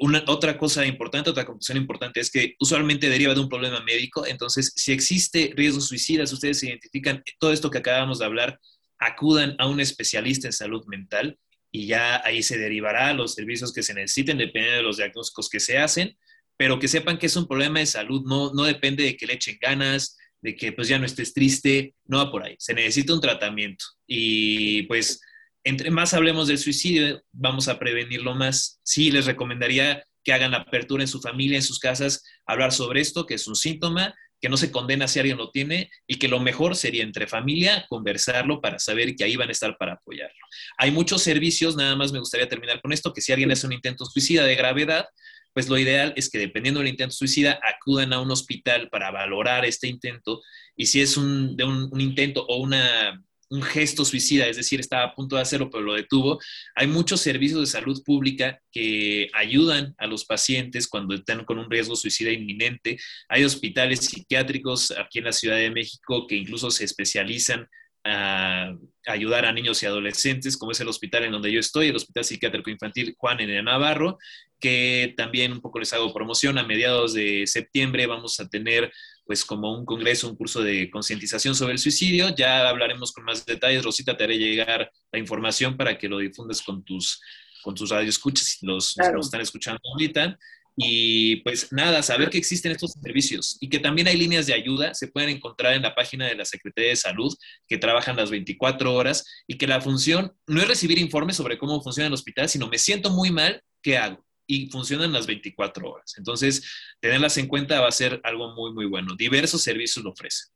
Una, 0.00 0.22
otra 0.28 0.56
cosa 0.56 0.86
importante, 0.86 1.30
otra 1.30 1.44
conclusión 1.44 1.76
importante 1.76 2.20
es 2.20 2.30
que 2.30 2.54
usualmente 2.60 3.08
deriva 3.08 3.34
de 3.34 3.40
un 3.40 3.48
problema 3.48 3.80
médico. 3.80 4.24
Entonces, 4.26 4.72
si 4.76 4.92
existe 4.92 5.52
riesgos 5.56 5.88
suicidas, 5.88 6.32
ustedes 6.32 6.62
identifican 6.62 7.22
todo 7.38 7.52
esto 7.52 7.70
que 7.70 7.78
acabamos 7.78 8.20
de 8.20 8.24
hablar, 8.24 8.60
acudan 8.98 9.56
a 9.58 9.66
un 9.66 9.80
especialista 9.80 10.46
en 10.46 10.52
salud 10.52 10.84
mental 10.86 11.38
y 11.70 11.86
ya 11.86 12.22
ahí 12.24 12.42
se 12.42 12.58
derivará 12.58 13.12
los 13.12 13.34
servicios 13.34 13.72
que 13.72 13.82
se 13.82 13.94
necesiten, 13.94 14.38
dependiendo 14.38 14.78
de 14.78 14.82
los 14.82 14.96
diagnósticos 14.96 15.48
que 15.48 15.60
se 15.60 15.78
hacen 15.78 16.16
pero 16.58 16.78
que 16.80 16.88
sepan 16.88 17.18
que 17.18 17.26
es 17.26 17.36
un 17.36 17.46
problema 17.46 17.78
de 17.78 17.86
salud, 17.86 18.24
no, 18.26 18.52
no 18.52 18.64
depende 18.64 19.04
de 19.04 19.16
que 19.16 19.26
le 19.26 19.34
echen 19.34 19.56
ganas, 19.60 20.18
de 20.42 20.56
que 20.56 20.72
pues 20.72 20.88
ya 20.88 20.98
no 20.98 21.06
estés 21.06 21.32
triste, 21.32 21.94
no 22.04 22.18
va 22.18 22.30
por 22.30 22.42
ahí, 22.42 22.56
se 22.58 22.74
necesita 22.74 23.14
un 23.14 23.20
tratamiento 23.20 23.84
y 24.06 24.82
pues 24.82 25.20
entre 25.64 25.90
más 25.90 26.14
hablemos 26.14 26.48
del 26.48 26.58
suicidio, 26.58 27.22
vamos 27.32 27.68
a 27.68 27.78
prevenirlo 27.78 28.34
más. 28.34 28.80
Sí, 28.82 29.10
les 29.10 29.26
recomendaría 29.26 30.02
que 30.24 30.32
hagan 30.32 30.52
la 30.52 30.58
apertura 30.58 31.02
en 31.02 31.08
su 31.08 31.20
familia, 31.20 31.56
en 31.56 31.62
sus 31.62 31.78
casas, 31.78 32.24
hablar 32.46 32.72
sobre 32.72 33.00
esto, 33.00 33.26
que 33.26 33.34
es 33.34 33.46
un 33.46 33.54
síntoma, 33.54 34.14
que 34.40 34.48
no 34.48 34.56
se 34.56 34.70
condena 34.70 35.08
si 35.08 35.18
alguien 35.18 35.38
lo 35.38 35.50
tiene 35.50 35.90
y 36.06 36.16
que 36.16 36.28
lo 36.28 36.40
mejor 36.40 36.76
sería 36.76 37.02
entre 37.02 37.26
familia 37.26 37.86
conversarlo 37.88 38.60
para 38.60 38.78
saber 38.78 39.16
que 39.16 39.24
ahí 39.24 39.36
van 39.36 39.48
a 39.48 39.52
estar 39.52 39.76
para 39.78 39.94
apoyarlo. 39.94 40.38
Hay 40.76 40.90
muchos 40.90 41.22
servicios, 41.22 41.76
nada 41.76 41.96
más 41.96 42.12
me 42.12 42.18
gustaría 42.18 42.48
terminar 42.48 42.80
con 42.80 42.92
esto, 42.92 43.12
que 43.12 43.20
si 43.20 43.32
alguien 43.32 43.50
hace 43.50 43.66
un 43.66 43.72
intento 43.72 44.04
suicida 44.04 44.44
de 44.44 44.54
gravedad, 44.54 45.06
pues 45.52 45.68
lo 45.68 45.78
ideal 45.78 46.12
es 46.16 46.30
que 46.30 46.38
dependiendo 46.38 46.80
del 46.80 46.90
intento 46.90 47.14
suicida 47.14 47.58
acudan 47.62 48.12
a 48.12 48.20
un 48.20 48.30
hospital 48.30 48.88
para 48.90 49.10
valorar 49.10 49.64
este 49.64 49.88
intento 49.88 50.40
y 50.76 50.86
si 50.86 51.00
es 51.00 51.16
un, 51.16 51.56
de 51.56 51.64
un, 51.64 52.00
intento 52.00 52.46
o 52.46 52.58
una, 52.58 53.20
un 53.50 53.62
gesto 53.62 54.04
suicida, 54.04 54.46
es 54.46 54.56
decir, 54.56 54.80
estaba 54.80 55.04
a 55.04 55.14
punto 55.14 55.36
de 55.36 55.42
hacerlo 55.42 55.70
pero 55.70 55.82
lo 55.82 55.94
detuvo, 55.94 56.38
hay 56.74 56.86
muchos 56.86 57.20
servicios 57.20 57.60
de 57.60 57.66
salud 57.66 58.02
pública 58.04 58.60
que 58.70 59.28
ayudan 59.34 59.94
a 59.98 60.06
los 60.06 60.24
pacientes 60.24 60.86
cuando 60.88 61.14
están 61.14 61.44
con 61.44 61.58
un 61.58 61.70
riesgo 61.70 61.96
suicida 61.96 62.30
inminente. 62.30 62.98
Hay 63.28 63.44
hospitales 63.44 64.00
psiquiátricos 64.00 64.92
aquí 64.92 65.18
en 65.18 65.24
la 65.24 65.32
Ciudad 65.32 65.56
de 65.56 65.70
México 65.70 66.26
que 66.26 66.36
incluso 66.36 66.70
se 66.70 66.84
especializan 66.84 67.66
a 68.04 68.74
ayudar 69.06 69.44
a 69.44 69.52
niños 69.52 69.82
y 69.82 69.86
adolescentes, 69.86 70.56
como 70.56 70.72
es 70.72 70.80
el 70.80 70.88
hospital 70.88 71.24
en 71.24 71.32
donde 71.32 71.52
yo 71.52 71.60
estoy, 71.60 71.88
el 71.88 71.96
Hospital 71.96 72.24
Psiquiátrico 72.24 72.70
Infantil 72.70 73.14
Juan 73.18 73.40
N. 73.40 73.62
Navarro, 73.62 74.18
que 74.60 75.14
también 75.16 75.52
un 75.52 75.60
poco 75.60 75.78
les 75.78 75.92
hago 75.92 76.12
promoción. 76.12 76.58
A 76.58 76.62
mediados 76.62 77.14
de 77.14 77.46
septiembre 77.46 78.06
vamos 78.06 78.40
a 78.40 78.48
tener 78.48 78.92
pues 79.28 79.44
como 79.44 79.78
un 79.78 79.84
congreso, 79.84 80.26
un 80.26 80.36
curso 80.36 80.62
de 80.62 80.88
concientización 80.88 81.54
sobre 81.54 81.74
el 81.74 81.78
suicidio. 81.78 82.34
Ya 82.34 82.66
hablaremos 82.66 83.12
con 83.12 83.24
más 83.24 83.44
detalles. 83.44 83.84
Rosita, 83.84 84.16
te 84.16 84.24
haré 84.24 84.38
llegar 84.38 84.90
la 85.12 85.18
información 85.18 85.76
para 85.76 85.98
que 85.98 86.08
lo 86.08 86.16
difundas 86.16 86.62
con 86.62 86.82
tus, 86.82 87.20
con 87.62 87.74
tus 87.74 87.90
radioescuchas, 87.90 88.56
los, 88.62 88.96
los 88.96 89.06
que 89.06 89.12
nos 89.12 89.26
están 89.26 89.42
escuchando 89.42 89.80
ahorita. 89.92 90.38
Y 90.78 91.36
pues 91.42 91.70
nada, 91.72 92.02
saber 92.02 92.30
que 92.30 92.38
existen 92.38 92.72
estos 92.72 92.92
servicios 92.92 93.58
y 93.60 93.68
que 93.68 93.80
también 93.80 94.08
hay 94.08 94.16
líneas 94.16 94.46
de 94.46 94.54
ayuda, 94.54 94.94
se 94.94 95.08
pueden 95.08 95.28
encontrar 95.28 95.74
en 95.74 95.82
la 95.82 95.94
página 95.94 96.26
de 96.26 96.34
la 96.34 96.46
Secretaría 96.46 96.88
de 96.88 96.96
Salud, 96.96 97.36
que 97.66 97.76
trabajan 97.76 98.16
las 98.16 98.30
24 98.30 98.94
horas 98.94 99.26
y 99.46 99.58
que 99.58 99.66
la 99.66 99.82
función 99.82 100.32
no 100.46 100.62
es 100.62 100.68
recibir 100.68 100.98
informes 100.98 101.36
sobre 101.36 101.58
cómo 101.58 101.82
funciona 101.82 102.06
el 102.06 102.14
hospital, 102.14 102.48
sino 102.48 102.66
me 102.68 102.78
siento 102.78 103.10
muy 103.10 103.30
mal, 103.30 103.62
¿qué 103.82 103.98
hago? 103.98 104.24
Y 104.48 104.68
funcionan 104.70 105.12
las 105.12 105.28
24 105.28 105.88
horas. 105.88 106.14
Entonces, 106.16 106.64
tenerlas 106.98 107.36
en 107.38 107.46
cuenta 107.46 107.80
va 107.80 107.88
a 107.88 107.92
ser 107.92 108.20
algo 108.24 108.54
muy, 108.56 108.72
muy 108.72 108.86
bueno. 108.86 109.14
Diversos 109.16 109.62
servicios 109.62 110.04
lo 110.04 110.10
ofrecen. 110.10 110.48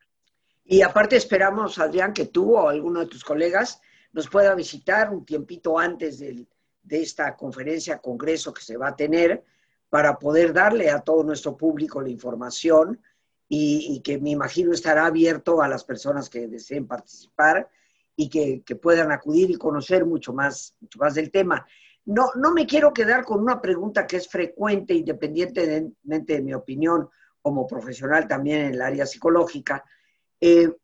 Y 0.64 0.82
aparte 0.82 1.14
esperamos, 1.14 1.78
Adrián, 1.78 2.12
que 2.12 2.26
tú 2.26 2.56
o 2.56 2.68
alguno 2.68 3.00
de 3.00 3.06
tus 3.06 3.22
colegas 3.22 3.80
nos 4.12 4.28
pueda 4.28 4.54
visitar 4.54 5.12
un 5.12 5.24
tiempito 5.24 5.78
antes 5.78 6.18
de 6.18 6.46
esta 6.90 7.36
conferencia, 7.36 7.98
congreso 7.98 8.52
que 8.52 8.62
se 8.62 8.76
va 8.76 8.88
a 8.88 8.96
tener 8.96 9.44
para 9.88 10.18
poder 10.18 10.54
darle 10.54 10.90
a 10.90 11.00
todo 11.00 11.22
nuestro 11.22 11.54
público 11.54 12.00
la 12.00 12.08
información 12.08 12.98
y, 13.54 14.00
que 14.00 14.18
me 14.18 14.30
imagino 14.30 14.72
estará 14.72 15.04
abierto 15.04 15.60
a 15.60 15.68
las 15.68 15.84
personas 15.84 16.30
que 16.30 16.48
deseen 16.48 16.86
participar 16.86 17.68
y 18.16 18.30
que, 18.30 18.62
puedan 18.76 19.12
acudir 19.12 19.50
y 19.50 19.56
conocer 19.56 20.06
mucho 20.06 20.32
más, 20.32 20.74
mucho 20.80 20.98
más 20.98 21.14
del 21.14 21.30
tema. 21.30 21.66
No, 22.04 22.26
no 22.34 22.52
me 22.52 22.66
quiero 22.66 22.92
quedar 22.92 23.24
con 23.24 23.40
una 23.40 23.60
pregunta 23.60 24.06
que 24.06 24.16
es 24.16 24.28
frecuente, 24.28 24.94
independientemente 24.94 26.34
de 26.34 26.42
mi 26.42 26.52
opinión 26.52 27.08
como 27.40 27.66
profesional 27.66 28.26
también 28.26 28.60
en 28.60 28.74
el 28.74 28.82
área 28.82 29.06
psicológica, 29.06 29.84
eh, 30.40 30.76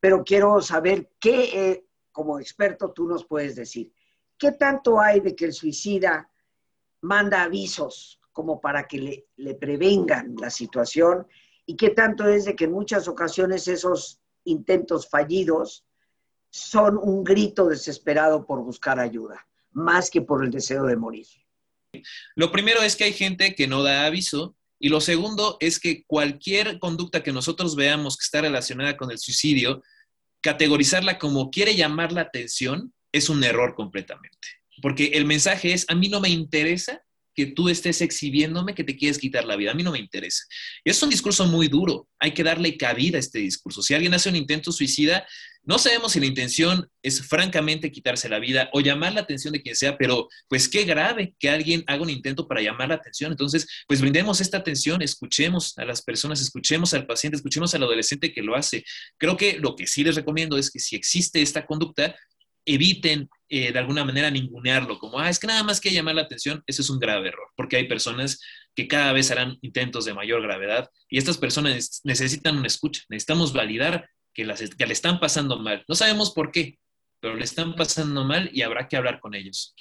pero 0.00 0.24
quiero 0.24 0.60
saber 0.60 1.10
qué, 1.20 1.70
eh, 1.70 1.86
como 2.12 2.38
experto, 2.38 2.92
tú 2.92 3.06
nos 3.06 3.26
puedes 3.26 3.56
decir. 3.56 3.92
¿Qué 4.38 4.52
tanto 4.52 5.00
hay 5.00 5.20
de 5.20 5.34
que 5.34 5.46
el 5.46 5.52
suicida 5.52 6.30
manda 7.02 7.42
avisos 7.42 8.20
como 8.32 8.60
para 8.60 8.86
que 8.86 8.98
le, 8.98 9.26
le 9.36 9.54
prevengan 9.54 10.34
la 10.38 10.50
situación 10.50 11.26
y 11.64 11.76
qué 11.76 11.90
tanto 11.90 12.28
es 12.28 12.44
de 12.44 12.54
que 12.54 12.64
en 12.64 12.72
muchas 12.72 13.08
ocasiones 13.08 13.66
esos 13.66 14.20
intentos 14.44 15.08
fallidos 15.08 15.84
son 16.50 16.96
un 16.96 17.24
grito 17.24 17.66
desesperado 17.66 18.46
por 18.46 18.62
buscar 18.62 19.00
ayuda, 19.00 19.46
más 19.76 20.10
que 20.10 20.22
por 20.22 20.42
el 20.42 20.50
deseo 20.50 20.84
de 20.84 20.96
morir. 20.96 21.26
Lo 22.34 22.50
primero 22.50 22.82
es 22.82 22.96
que 22.96 23.04
hay 23.04 23.12
gente 23.12 23.54
que 23.54 23.68
no 23.68 23.82
da 23.82 24.06
aviso 24.06 24.56
y 24.78 24.88
lo 24.88 25.00
segundo 25.00 25.58
es 25.60 25.78
que 25.78 26.04
cualquier 26.06 26.78
conducta 26.78 27.22
que 27.22 27.32
nosotros 27.32 27.76
veamos 27.76 28.16
que 28.16 28.24
está 28.24 28.40
relacionada 28.40 28.96
con 28.96 29.10
el 29.10 29.18
suicidio, 29.18 29.82
categorizarla 30.40 31.18
como 31.18 31.50
quiere 31.50 31.76
llamar 31.76 32.12
la 32.12 32.22
atención 32.22 32.92
es 33.12 33.28
un 33.28 33.44
error 33.44 33.74
completamente. 33.74 34.48
Porque 34.80 35.06
el 35.14 35.26
mensaje 35.26 35.72
es, 35.72 35.84
a 35.88 35.94
mí 35.94 36.08
no 36.08 36.20
me 36.20 36.28
interesa 36.30 37.02
que 37.34 37.46
tú 37.46 37.68
estés 37.68 38.00
exhibiéndome 38.00 38.74
que 38.74 38.84
te 38.84 38.96
quieres 38.96 39.18
quitar 39.18 39.44
la 39.44 39.56
vida. 39.56 39.72
A 39.72 39.74
mí 39.74 39.82
no 39.82 39.92
me 39.92 39.98
interesa. 39.98 40.42
Es 40.84 41.02
un 41.02 41.10
discurso 41.10 41.44
muy 41.46 41.68
duro. 41.68 42.08
Hay 42.18 42.32
que 42.32 42.42
darle 42.42 42.78
cabida 42.78 43.18
a 43.18 43.20
este 43.20 43.40
discurso. 43.40 43.82
Si 43.82 43.92
alguien 43.92 44.14
hace 44.14 44.30
un 44.30 44.36
intento 44.36 44.72
suicida, 44.72 45.26
no 45.66 45.78
sabemos 45.78 46.12
si 46.12 46.20
la 46.20 46.26
intención 46.26 46.88
es 47.02 47.26
francamente 47.26 47.90
quitarse 47.90 48.28
la 48.28 48.38
vida 48.38 48.70
o 48.72 48.80
llamar 48.80 49.12
la 49.12 49.22
atención 49.22 49.52
de 49.52 49.60
quien 49.60 49.74
sea, 49.74 49.98
pero 49.98 50.28
pues 50.48 50.68
qué 50.68 50.84
grave 50.84 51.34
que 51.40 51.50
alguien 51.50 51.82
haga 51.88 52.02
un 52.02 52.10
intento 52.10 52.46
para 52.46 52.62
llamar 52.62 52.88
la 52.88 52.94
atención. 52.94 53.32
Entonces, 53.32 53.66
pues 53.88 54.00
brindemos 54.00 54.40
esta 54.40 54.58
atención, 54.58 55.02
escuchemos 55.02 55.76
a 55.76 55.84
las 55.84 56.02
personas, 56.02 56.40
escuchemos 56.40 56.94
al 56.94 57.04
paciente, 57.04 57.36
escuchemos 57.36 57.74
al 57.74 57.82
adolescente 57.82 58.32
que 58.32 58.42
lo 58.42 58.54
hace. 58.54 58.84
Creo 59.18 59.36
que 59.36 59.58
lo 59.58 59.74
que 59.74 59.88
sí 59.88 60.04
les 60.04 60.14
recomiendo 60.14 60.56
es 60.56 60.70
que 60.70 60.78
si 60.78 60.94
existe 60.94 61.42
esta 61.42 61.66
conducta, 61.66 62.14
eviten 62.64 63.28
eh, 63.48 63.72
de 63.72 63.78
alguna 63.78 64.04
manera 64.04 64.30
ningunearlo, 64.30 64.98
como, 64.98 65.20
ah, 65.20 65.30
es 65.30 65.38
que 65.38 65.46
nada 65.46 65.62
más 65.62 65.80
que 65.80 65.92
llamar 65.92 66.16
la 66.16 66.22
atención, 66.22 66.62
eso 66.66 66.82
es 66.82 66.90
un 66.90 66.98
grave 66.98 67.28
error, 67.28 67.48
porque 67.56 67.76
hay 67.76 67.88
personas 67.88 68.40
que 68.74 68.88
cada 68.88 69.12
vez 69.12 69.30
harán 69.30 69.56
intentos 69.62 70.04
de 70.04 70.14
mayor 70.14 70.42
gravedad 70.42 70.90
y 71.08 71.18
estas 71.18 71.38
personas 71.38 72.00
necesitan 72.04 72.58
una 72.58 72.66
escucha, 72.66 73.02
necesitamos 73.08 73.52
validar 73.52 74.08
que, 74.36 74.44
las, 74.44 74.60
que 74.60 74.86
le 74.86 74.92
están 74.92 75.18
pasando 75.18 75.58
mal. 75.58 75.84
No 75.88 75.94
sabemos 75.94 76.30
por 76.30 76.52
qué, 76.52 76.78
pero 77.18 77.34
le 77.34 77.44
están 77.44 77.74
pasando 77.74 78.24
mal 78.24 78.50
y 78.52 78.62
habrá 78.62 78.86
que 78.86 78.96
hablar 78.96 79.18
con 79.18 79.34
ellos. 79.34 79.74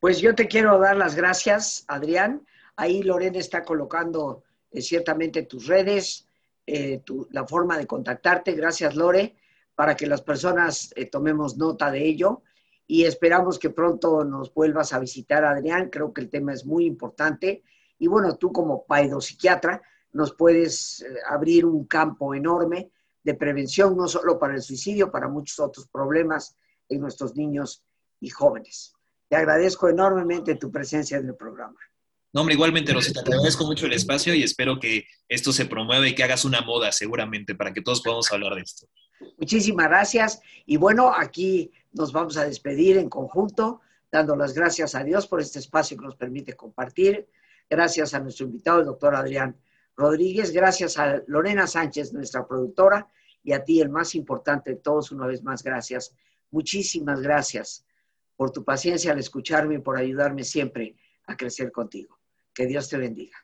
Pues 0.00 0.20
yo 0.20 0.34
te 0.34 0.48
quiero 0.48 0.78
dar 0.78 0.96
las 0.96 1.14
gracias, 1.14 1.84
Adrián. 1.88 2.44
Ahí 2.76 3.02
Lorena 3.02 3.38
está 3.38 3.62
colocando 3.62 4.42
eh, 4.72 4.82
ciertamente 4.82 5.44
tus 5.44 5.66
redes, 5.66 6.26
eh, 6.66 7.02
la 7.30 7.46
forma 7.46 7.78
de 7.78 7.86
contactarte. 7.86 8.52
Gracias, 8.52 8.96
Lore 8.96 9.36
para 9.80 9.96
que 9.96 10.06
las 10.06 10.20
personas 10.20 10.92
eh, 10.94 11.06
tomemos 11.06 11.56
nota 11.56 11.90
de 11.90 12.06
ello 12.06 12.42
y 12.86 13.04
esperamos 13.04 13.58
que 13.58 13.70
pronto 13.70 14.26
nos 14.26 14.52
vuelvas 14.52 14.92
a 14.92 14.98
visitar, 14.98 15.42
Adrián. 15.42 15.88
Creo 15.88 16.12
que 16.12 16.20
el 16.20 16.28
tema 16.28 16.52
es 16.52 16.66
muy 16.66 16.84
importante 16.84 17.62
y 17.98 18.06
bueno, 18.06 18.36
tú 18.36 18.52
como 18.52 18.84
paidopsiquiatra 18.84 19.80
nos 20.12 20.34
puedes 20.34 21.00
eh, 21.00 21.06
abrir 21.26 21.64
un 21.64 21.86
campo 21.86 22.34
enorme 22.34 22.90
de 23.22 23.34
prevención, 23.34 23.96
no 23.96 24.08
solo 24.08 24.38
para 24.38 24.54
el 24.54 24.62
suicidio, 24.62 25.10
para 25.10 25.28
muchos 25.28 25.58
otros 25.60 25.88
problemas 25.88 26.56
en 26.88 27.00
nuestros 27.00 27.36
niños 27.36 27.84
y 28.20 28.30
jóvenes. 28.30 28.92
Te 29.28 29.36
agradezco 29.36 29.88
enormemente 29.88 30.56
tu 30.56 30.70
presencia 30.70 31.18
en 31.18 31.28
el 31.28 31.36
programa. 31.36 31.78
No, 32.32 32.42
hombre, 32.42 32.54
igualmente, 32.54 32.92
Rosita, 32.92 33.24
te 33.24 33.32
agradezco 33.32 33.64
mucho 33.64 33.86
el 33.86 33.92
espacio 33.92 34.34
y 34.34 34.42
espero 34.42 34.78
que 34.78 35.04
esto 35.28 35.52
se 35.52 35.66
promueva 35.66 36.06
y 36.06 36.14
que 36.14 36.22
hagas 36.22 36.44
una 36.44 36.60
moda 36.60 36.92
seguramente 36.92 37.54
para 37.54 37.72
que 37.72 37.82
todos 37.82 38.02
podamos 38.02 38.30
hablar 38.32 38.54
de 38.54 38.62
esto. 38.62 38.86
Muchísimas 39.36 39.88
gracias. 39.88 40.40
Y 40.64 40.76
bueno, 40.76 41.12
aquí 41.14 41.72
nos 41.92 42.12
vamos 42.12 42.36
a 42.36 42.44
despedir 42.44 42.98
en 42.98 43.08
conjunto, 43.08 43.80
dando 44.10 44.36
las 44.36 44.54
gracias 44.54 44.94
a 44.94 45.02
Dios 45.02 45.26
por 45.26 45.40
este 45.40 45.58
espacio 45.58 45.96
que 45.96 46.04
nos 46.04 46.14
permite 46.16 46.54
compartir. 46.54 47.28
Gracias 47.68 48.14
a 48.14 48.20
nuestro 48.20 48.46
invitado, 48.46 48.80
el 48.80 48.86
doctor 48.86 49.14
Adrián 49.14 49.56
Rodríguez. 50.00 50.50
Gracias 50.50 50.98
a 50.98 51.22
Lorena 51.26 51.66
Sánchez, 51.66 52.12
nuestra 52.14 52.46
productora. 52.46 53.06
Y 53.42 53.52
a 53.52 53.62
ti, 53.62 53.80
el 53.80 53.90
más 53.90 54.14
importante 54.14 54.70
de 54.70 54.76
todos, 54.76 55.12
una 55.12 55.26
vez 55.26 55.42
más, 55.42 55.62
gracias. 55.62 56.14
Muchísimas 56.50 57.20
gracias 57.20 57.84
por 58.34 58.50
tu 58.50 58.64
paciencia 58.64 59.12
al 59.12 59.18
escucharme 59.18 59.74
y 59.74 59.78
por 59.78 59.98
ayudarme 59.98 60.42
siempre 60.42 60.96
a 61.26 61.36
crecer 61.36 61.70
contigo. 61.70 62.18
Que 62.54 62.66
Dios 62.66 62.88
te 62.88 62.96
bendiga. 62.96 63.36